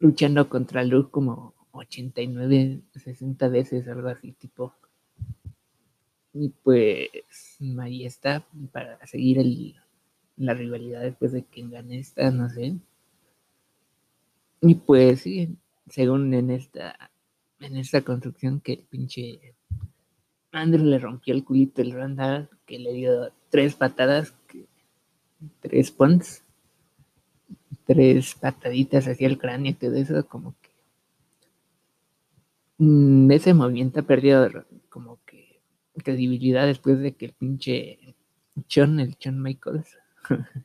luchando 0.00 0.48
contra 0.48 0.84
Luke 0.84 1.10
como 1.10 1.54
89, 1.72 2.82
60 2.92 3.48
veces, 3.48 3.88
algo 3.88 4.08
así, 4.08 4.32
tipo. 4.32 4.74
Y 6.32 6.50
pues 6.50 7.08
ahí 7.80 8.04
está 8.04 8.46
para 8.72 9.04
seguir 9.06 9.38
el, 9.38 9.74
la 10.36 10.54
rivalidad 10.54 11.02
después 11.02 11.32
de 11.32 11.42
que 11.44 11.66
gane 11.68 11.98
esta, 11.98 12.30
no 12.30 12.48
sé. 12.48 12.76
Y 14.60 14.74
pues 14.74 15.20
sí, 15.22 15.56
según 15.88 16.32
en 16.34 16.50
esta, 16.50 17.10
en 17.60 17.76
esta 17.76 18.02
construcción 18.02 18.60
que 18.60 18.74
el 18.74 18.84
pinche 18.84 19.54
Andrew 20.52 20.84
le 20.84 20.98
rompió 20.98 21.34
el 21.34 21.44
culito 21.44 21.82
el 21.82 21.92
Randall, 21.92 22.48
que 22.66 22.78
le 22.78 22.92
dio 22.92 23.32
tres 23.50 23.74
patadas, 23.74 24.34
tres 25.60 25.90
punts, 25.90 26.42
tres 27.88 28.34
pataditas 28.34 29.08
hacia 29.08 29.26
el 29.26 29.38
cráneo 29.38 29.72
y 29.72 29.74
todo 29.74 29.94
eso, 29.94 30.28
como 30.28 30.54
que 30.60 30.68
mm, 32.76 33.30
ese 33.30 33.54
movimiento 33.54 34.00
ha 34.00 34.02
perdido 34.02 34.46
como 34.90 35.18
que 35.24 35.62
credibilidad 35.96 36.66
después 36.66 37.00
de 37.00 37.16
que 37.16 37.24
el 37.26 37.32
pinche 37.32 38.14
John, 38.70 39.00
el 39.00 39.16
John 39.22 39.42
Michaels, 39.42 39.96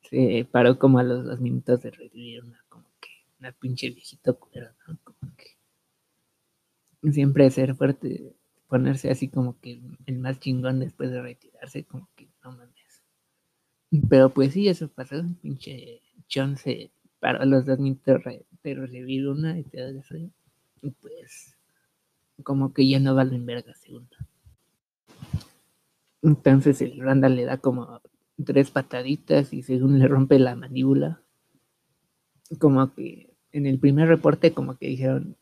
se 0.00 0.48
paró 0.50 0.78
como 0.78 0.98
a 0.98 1.02
los 1.02 1.26
dos 1.26 1.40
minutos 1.40 1.82
de 1.82 1.90
revivir 1.90 2.42
una, 2.42 2.64
como 2.70 2.86
que 3.00 3.10
una 3.38 3.52
pinche 3.52 3.90
viejito 3.90 4.38
cuero, 4.38 4.70
¿no? 4.88 4.98
Como 5.04 5.36
que 5.36 7.12
siempre 7.12 7.50
ser 7.50 7.74
fuerte, 7.74 8.34
ponerse 8.66 9.10
así 9.10 9.28
como 9.28 9.60
que 9.60 9.82
el 10.06 10.18
más 10.18 10.40
chingón 10.40 10.80
después 10.80 11.10
de 11.10 11.20
retirarse, 11.20 11.84
como 11.84 12.08
que 12.16 12.30
no 12.42 12.52
mames. 12.52 12.72
Pero 14.08 14.30
pues 14.30 14.54
sí, 14.54 14.68
eso 14.68 14.88
pasó, 14.88 15.22
pinche 15.42 16.00
John 16.32 16.56
se 16.56 16.90
paró 17.20 17.40
a 17.42 17.44
los 17.44 17.66
dos 17.66 17.78
de 17.78 18.74
recibir 18.74 19.28
una 19.28 19.58
y 19.58 19.62
todo 19.64 19.88
eso. 19.88 20.16
Y 20.82 20.90
pues 20.90 21.56
como 22.42 22.72
que 22.72 22.86
ya 22.86 23.00
no 23.00 23.14
vale 23.14 23.36
en 23.36 23.46
verga 23.46 23.74
segunda. 23.74 24.16
Entonces 26.22 26.80
el 26.82 27.00
Randall 27.00 27.36
le 27.36 27.44
da 27.44 27.58
como 27.58 28.00
tres 28.44 28.70
pataditas 28.70 29.52
y 29.52 29.62
según 29.62 29.98
le 29.98 30.08
rompe 30.08 30.38
la 30.38 30.56
mandíbula. 30.56 31.20
Como 32.58 32.92
que 32.94 33.34
en 33.52 33.66
el 33.66 33.78
primer 33.78 34.08
reporte 34.08 34.52
como 34.52 34.76
que 34.76 34.88
dijeron, 34.88 35.36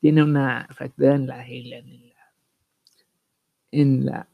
tiene 0.00 0.22
una 0.22 0.68
fractura 0.70 1.14
en 1.14 1.26
la 1.26 1.46
en 1.46 1.70
la, 1.70 1.82
en 3.72 4.06
la, 4.06 4.28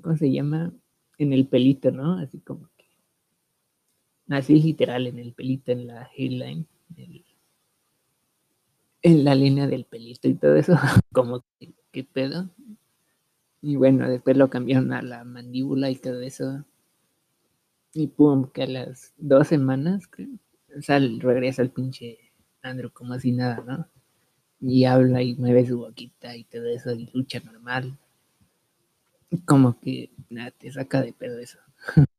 ¿cómo 0.00 0.16
se 0.16 0.30
llama? 0.30 0.72
En 1.18 1.32
el 1.32 1.46
pelito, 1.46 1.90
¿no? 1.90 2.18
Así 2.18 2.40
como 2.40 2.68
así 4.34 4.60
literal, 4.60 5.06
en 5.06 5.18
el 5.18 5.32
pelito, 5.32 5.72
en 5.72 5.86
la 5.86 6.08
hairline, 6.16 6.66
en 9.02 9.24
la 9.24 9.34
línea 9.34 9.66
del 9.66 9.84
pelito 9.84 10.28
y 10.28 10.34
todo 10.34 10.56
eso, 10.56 10.74
como 11.12 11.44
que, 11.58 11.72
¿qué 11.90 12.04
pedo? 12.04 12.50
Y 13.62 13.76
bueno, 13.76 14.10
después 14.10 14.36
lo 14.36 14.50
cambiaron 14.50 14.92
a 14.92 15.00
la 15.00 15.24
mandíbula 15.24 15.88
y 15.88 15.96
todo 15.96 16.20
eso. 16.20 16.66
Y 17.94 18.06
pum, 18.08 18.50
que 18.52 18.64
a 18.64 18.66
las 18.66 19.14
dos 19.16 19.48
semanas, 19.48 20.06
creo, 20.06 20.28
sal, 20.82 21.20
regresa 21.20 21.62
el 21.62 21.70
pinche 21.70 22.18
Andrew 22.60 22.90
como 22.92 23.14
así 23.14 23.32
nada, 23.32 23.62
¿no? 23.66 23.88
Y 24.60 24.84
habla 24.84 25.22
y 25.22 25.34
mueve 25.36 25.66
su 25.66 25.78
boquita 25.78 26.36
y 26.36 26.44
todo 26.44 26.66
eso, 26.66 26.92
y 26.92 27.10
lucha 27.14 27.40
normal. 27.40 27.98
Como 29.46 29.80
que 29.80 30.10
nada, 30.30 30.52
te 30.52 30.70
saca 30.70 31.02
de 31.02 31.12
pedo 31.12 31.38
eso. 31.38 31.58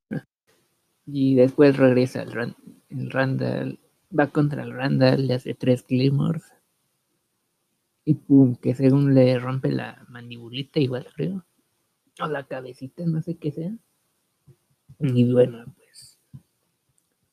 y 1.05 1.35
después 1.35 1.77
regresa 1.77 2.21
el, 2.21 2.31
Randall, 3.11 3.79
va 4.17 4.27
contra 4.27 4.63
el 4.63 4.73
Randall, 4.73 5.27
le 5.27 5.33
hace 5.35 5.53
tres 5.53 5.83
Claymores. 5.83 6.43
Y 8.05 8.15
pum, 8.15 8.55
que 8.55 8.75
según 8.75 9.13
le 9.13 9.39
rompe 9.39 9.71
la 9.71 10.05
mandibulita, 10.09 10.79
igual 10.79 11.07
creo. 11.15 11.45
O 12.21 12.27
la 12.27 12.43
cabecita, 12.43 13.05
no 13.05 13.21
sé 13.21 13.37
qué 13.37 13.51
sea. 13.51 13.71
Y 14.99 15.31
bueno, 15.31 15.65
pues 15.75 16.19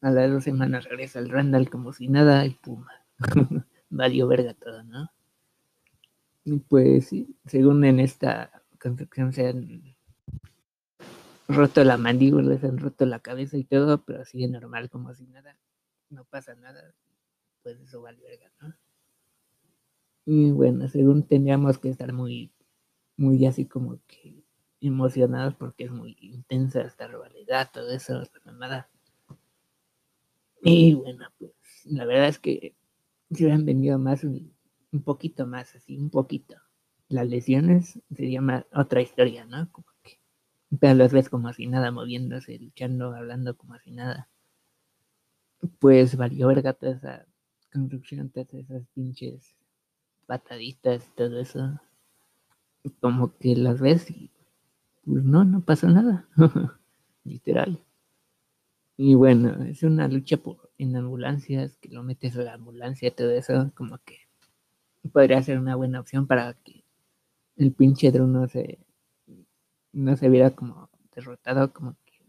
a 0.01 0.11
las 0.11 0.31
dos 0.31 0.45
semanas 0.45 0.85
regresa 0.85 1.19
el 1.19 1.29
Randall 1.29 1.69
como 1.69 1.93
si 1.93 2.09
nada 2.09 2.47
y 2.47 2.51
pum, 2.55 2.85
valió 3.91 4.27
verga 4.27 4.55
todo, 4.55 4.83
¿no? 4.85 5.11
Y 6.45 6.59
pues 6.59 7.09
sí, 7.09 7.37
según 7.47 7.85
en 7.85 8.01
esta 8.01 8.63
construcción 8.81 9.33
se 9.33 9.49
han 9.49 9.95
roto 11.55 11.85
la 11.85 11.97
mandíbula, 11.97 12.59
se 12.59 12.67
han 12.67 12.79
roto 12.79 13.07
la 13.07 13.21
cabeza 13.21 13.57
y 13.57 13.65
todo, 13.65 14.05
pero 14.05 14.25
sigue 14.25 14.49
normal 14.49 14.91
como 14.91 15.15
si 15.15 15.27
nada, 15.27 15.57
no 16.09 16.25
pasa 16.25 16.55
nada, 16.55 16.95
pues 17.63 17.79
eso 17.81 18.03
vale 18.03 18.21
verga, 18.23 18.51
¿no? 18.61 18.75
Y 20.27 20.51
bueno, 20.51 20.89
según 20.89 21.27
teníamos 21.27 21.79
que 21.79 21.89
estar 21.89 22.13
muy, 22.13 22.53
muy 23.17 23.45
así 23.47 23.67
como 23.67 24.01
que 24.07 24.45
emocionados 24.81 25.55
porque 25.55 25.85
es 25.85 25.91
muy 25.91 26.17
intensa 26.21 26.83
esta 26.83 27.07
rivalidad, 27.07 27.71
todo 27.73 27.91
eso, 27.91 28.23
nada. 28.59 28.89
Y 30.63 30.95
bueno, 30.95 31.27
pues 31.39 31.53
la 31.85 32.05
verdad 32.05 32.29
es 32.29 32.39
que 32.39 32.77
si 33.31 33.45
hubieran 33.45 33.65
venido 33.65 33.99
más, 33.99 34.25
un, 34.25 34.55
poquito 35.05 35.47
más, 35.47 35.75
así, 35.75 35.97
un 35.97 36.11
poquito. 36.11 36.57
Las 37.09 37.29
lesiones 37.29 38.01
sería 38.15 38.41
más 38.41 38.67
otra 38.73 39.01
historia, 39.01 39.45
¿no? 39.45 39.71
Como 39.73 39.89
pero 40.79 40.95
las 40.95 41.13
ves 41.13 41.29
como 41.29 41.49
así 41.49 41.67
nada, 41.67 41.91
moviéndose, 41.91 42.59
luchando, 42.59 43.15
hablando 43.15 43.57
como 43.57 43.75
así 43.75 43.91
nada. 43.91 44.29
Pues 45.79 46.17
valió 46.17 46.49
verga 46.49 46.73
toda 46.73 46.93
esa 46.93 47.27
construcción, 47.73 48.31
todas 48.31 48.53
esas 48.55 48.87
pinches 48.95 49.57
pataditas 50.27 51.07
y 51.07 51.17
todo 51.17 51.41
eso. 51.41 51.81
Como 53.01 53.37
que 53.39 53.57
las 53.57 53.81
ves 53.81 54.11
y 54.11 54.31
pues 55.05 55.25
no, 55.25 55.45
no 55.45 55.61
pasa 55.61 55.89
nada. 55.89 56.29
Literal. 57.25 57.85
Y 58.97 59.15
bueno, 59.15 59.65
es 59.65 59.83
una 59.83 60.09
lucha 60.09 60.37
por, 60.37 60.71
en 60.79 60.95
ambulancias, 60.95 61.79
que 61.79 61.89
lo 61.89 62.03
metes 62.03 62.37
a 62.37 62.43
la 62.43 62.55
ambulancia, 62.55 63.09
y 63.09 63.11
todo 63.11 63.31
eso, 63.31 63.73
como 63.75 63.99
que 63.99 64.19
podría 65.13 65.43
ser 65.43 65.59
una 65.59 65.75
buena 65.75 66.01
opción 66.01 66.27
para 66.27 66.53
que 66.53 66.85
el 67.57 67.73
pinche 67.73 68.11
Drew 68.13 68.27
no 68.27 68.47
se, 68.47 68.79
no 69.92 70.16
se 70.16 70.29
viera 70.29 70.50
como 70.50 70.88
derrotado, 71.14 71.72
como 71.72 71.96
que 72.05 72.24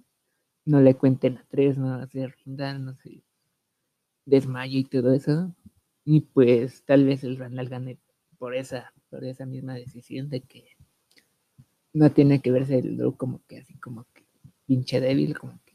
no 0.66 0.82
le 0.82 0.96
cuenten 0.96 1.38
a 1.38 1.46
tres, 1.50 1.78
no 1.78 2.06
se 2.08 2.28
rindan, 2.28 2.86
no 2.86 2.96
se 2.96 3.24
desmaye 4.26 4.80
y 4.80 4.84
todo 4.86 5.14
eso. 5.14 5.54
Y 6.06 6.22
pues 6.22 6.84
tal 6.86 7.06
vez 7.06 7.24
el 7.24 7.38
Randall 7.38 7.70
gane 7.70 8.00
por 8.38 8.56
esa, 8.56 8.94
por 9.10 9.24
esa 9.24 9.46
misma 9.46 9.76
decisión 9.76 10.30
de 10.30 10.42
que 10.42 10.66
no 11.94 12.12
tiene 12.12 12.42
que 12.42 12.52
verse 12.52 12.80
el 12.80 12.98
Drew 12.98 13.16
como 13.16 13.42
que 13.48 13.60
así 13.60 13.76
como 13.76 14.06
que 14.14 14.24
pinche 14.66 15.00
débil, 15.00 15.38
como 15.38 15.60
que 15.66 15.74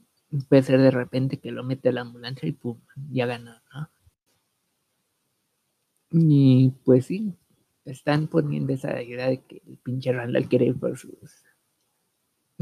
puede 0.49 0.63
ser 0.63 0.81
de 0.81 0.91
repente 0.91 1.39
que 1.39 1.53
lo 1.53 1.63
mete 1.63 1.91
a 1.91 1.93
la 1.93 2.01
ambulancia 2.03 2.49
y 2.49 2.53
pum, 2.53 2.81
ya 3.11 3.27
ganó, 3.27 3.53
¿no? 3.73 3.89
Y 6.11 6.71
pues 6.85 7.07
sí, 7.07 7.35
están 7.85 8.29
poniendo 8.29 8.73
esa 8.73 9.03
idea 9.03 9.29
de 9.29 9.43
que 9.43 9.63
el 9.67 9.77
pinche 9.79 10.13
Randall 10.13 10.49
quiere 10.49 10.67
ir 10.67 10.79
por 10.79 10.97
sus. 10.97 11.45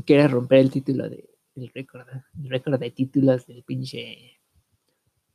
Quiere 0.04 0.28
romper 0.28 0.58
el 0.58 0.70
título 0.70 1.08
de 1.08 1.30
el 1.56 1.68
récord, 1.68 2.06
el 2.42 2.50
récord 2.50 2.80
de 2.80 2.90
títulos 2.90 3.46
del 3.46 3.62
pinche 3.62 4.40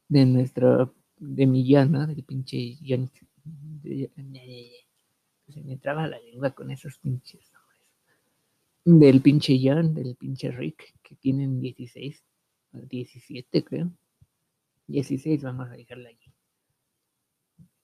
de 0.09 0.25
nuestro 0.25 0.93
de 1.17 1.45
millón, 1.47 1.91
¿no? 1.91 2.07
Del 2.07 2.23
pinche 2.23 2.77
John. 2.85 3.09
se 5.47 5.63
me 5.63 5.77
traba 5.77 6.07
la 6.07 6.19
lengua 6.19 6.51
con 6.51 6.71
esos 6.71 6.97
pinches 6.97 7.49
del 8.85 9.21
pinche 9.21 9.59
John, 9.61 9.93
del 9.93 10.15
pinche 10.15 10.51
Rick, 10.51 10.95
que 11.03 11.15
tienen 11.15 11.61
16, 11.61 12.23
17 12.71 13.63
creo. 13.63 13.91
16 14.87 15.43
vamos 15.43 15.69
a 15.69 15.73
dejarla 15.73 16.09
allí. 16.09 16.33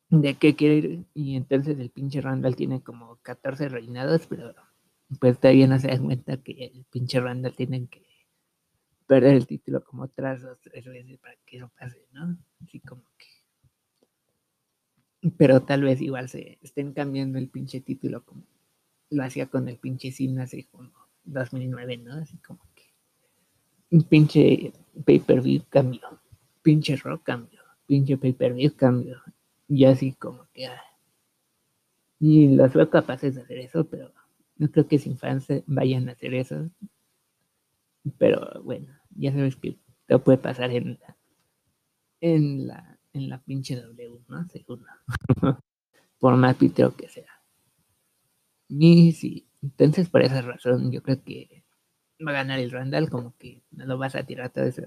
¿De 0.09 0.35
qué 0.35 0.55
quiere 0.55 0.75
ir? 0.77 1.05
Y 1.13 1.35
entonces 1.35 1.77
el 1.79 1.89
pinche 1.89 2.21
Randall 2.21 2.55
tiene 2.55 2.81
como 2.81 3.17
14 3.17 3.69
reinados, 3.69 4.25
pero 4.27 4.55
pues 5.19 5.39
todavía 5.39 5.67
no 5.67 5.79
se 5.79 5.87
dan 5.87 6.05
cuenta 6.05 6.37
que 6.37 6.51
el 6.51 6.85
pinche 6.89 7.19
Randall 7.19 7.55
tiene 7.55 7.87
que 7.87 8.05
perder 9.07 9.35
el 9.35 9.47
título 9.47 9.83
como 9.83 10.03
otras 10.03 10.41
dos 10.41 10.59
tres 10.61 10.85
veces 10.85 11.19
para 11.19 11.35
que 11.45 11.57
eso 11.57 11.71
pase, 11.77 12.05
¿no? 12.11 12.37
Así 12.63 12.79
como 12.79 13.03
que. 13.17 13.27
Pero 15.37 15.61
tal 15.63 15.83
vez 15.83 16.01
igual 16.01 16.29
se 16.29 16.57
estén 16.61 16.93
cambiando 16.93 17.37
el 17.37 17.49
pinche 17.49 17.81
título 17.81 18.23
como 18.25 18.43
lo 19.09 19.23
hacía 19.23 19.47
con 19.47 19.69
el 19.69 19.77
pinche 19.77 20.11
Sin 20.11 20.39
hace 20.39 20.65
como 20.65 20.91
2009, 21.23 21.97
¿no? 21.97 22.13
Así 22.15 22.37
como 22.37 22.59
que 22.73 22.83
un 23.91 24.03
pinche 24.03 24.73
pay-per-view 25.05 25.63
cambio, 25.69 26.01
pinche 26.61 26.95
rock 26.97 27.23
cambio, 27.23 27.61
pinche 27.85 28.17
pay-per-view 28.17 28.75
cambio, 28.75 29.21
y 29.67 29.85
así 29.85 30.13
como 30.13 30.47
que... 30.53 30.67
Ah. 30.67 30.81
Y 32.19 32.55
los 32.55 32.73
veo 32.73 32.89
capaces 32.89 33.35
de 33.35 33.41
hacer 33.41 33.59
eso, 33.59 33.85
pero 33.85 34.11
no 34.57 34.71
creo 34.71 34.87
que 34.87 34.99
sin 34.99 35.17
fans 35.17 35.47
vayan 35.65 36.09
a 36.09 36.13
hacer 36.13 36.33
eso. 36.33 36.69
Pero 38.17 38.61
bueno, 38.63 38.93
ya 39.15 39.31
sabes 39.31 39.55
que 39.55 39.77
todo 40.07 40.23
puede 40.23 40.37
pasar 40.37 40.71
en 40.71 40.99
en 42.21 42.67
la, 42.67 42.97
en 43.13 43.29
la 43.29 43.41
pinche 43.43 43.75
W, 43.75 44.21
¿no? 44.27 44.47
Seguro. 44.49 44.83
por 46.19 46.35
más 46.37 46.55
pitero 46.55 46.95
que 46.95 47.07
sea. 47.07 47.29
Y 48.67 49.11
sí, 49.11 49.47
entonces 49.61 50.09
por 50.09 50.23
esa 50.23 50.41
razón 50.41 50.91
yo 50.91 51.03
creo 51.03 51.23
que 51.23 51.63
va 52.25 52.31
a 52.31 52.35
ganar 52.35 52.59
el 52.59 52.71
Randall, 52.71 53.09
como 53.09 53.35
que 53.37 53.61
no 53.71 53.85
lo 53.85 53.97
vas 53.97 54.15
a 54.15 54.23
tirar 54.23 54.49
todo 54.49 54.65
ese, 54.65 54.85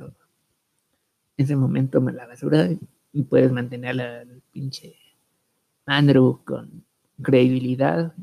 ese 1.37 1.57
momento 1.57 1.98
en 1.98 2.16
la 2.16 2.26
basura 2.26 2.68
y 3.12 3.22
puedes 3.22 3.52
mantener 3.52 4.00
al 4.00 4.42
pinche 4.50 4.96
Andrew 5.87 6.42
con 6.44 6.85
credibilidad, 7.22 8.14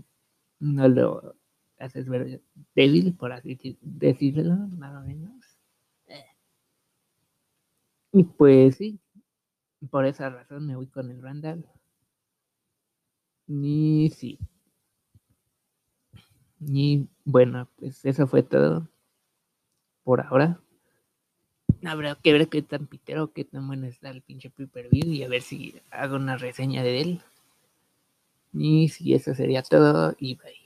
no 0.66 0.88
lo 0.88 1.36
haces 1.78 2.10
ver 2.10 2.42
débil, 2.74 3.14
por 3.16 3.32
así 3.32 3.78
decirlo, 3.82 4.56
más 4.78 4.96
o 4.96 5.08
menos. 5.08 5.32
Y 8.12 8.24
pues 8.24 8.78
sí, 8.78 9.00
por 9.92 10.06
esa 10.06 10.30
razón 10.30 10.66
me 10.66 10.76
voy 10.76 10.88
con 10.88 11.12
el 11.12 11.22
Randall. 11.22 11.66
Ni 13.48 14.10
sí. 14.10 14.40
Y 16.62 17.08
bueno, 17.26 17.70
pues 17.76 18.04
eso 18.06 18.26
fue 18.26 18.42
todo 18.42 18.88
por 20.04 20.22
ahora. 20.22 20.60
Habrá 21.84 22.16
que 22.16 22.34
ver 22.34 22.48
qué 22.48 22.62
tan 22.62 22.88
pitero, 22.88 23.34
qué 23.34 23.44
tan 23.44 23.68
bueno 23.68 23.86
está 23.86 24.10
el 24.10 24.22
pinche 24.22 24.50
pay 24.50 24.88
view 24.90 25.12
y 25.12 25.24
a 25.24 25.28
ver 25.28 25.42
si 25.42 25.76
hago 25.92 26.16
una 26.16 26.38
reseña 26.38 26.82
de 26.82 27.02
él. 27.02 27.22
Y 28.58 28.90
si 28.90 29.14
eso 29.14 29.34
sería 29.36 29.62
todo 29.64 30.16
y 30.20 30.36
bye. 30.36 30.65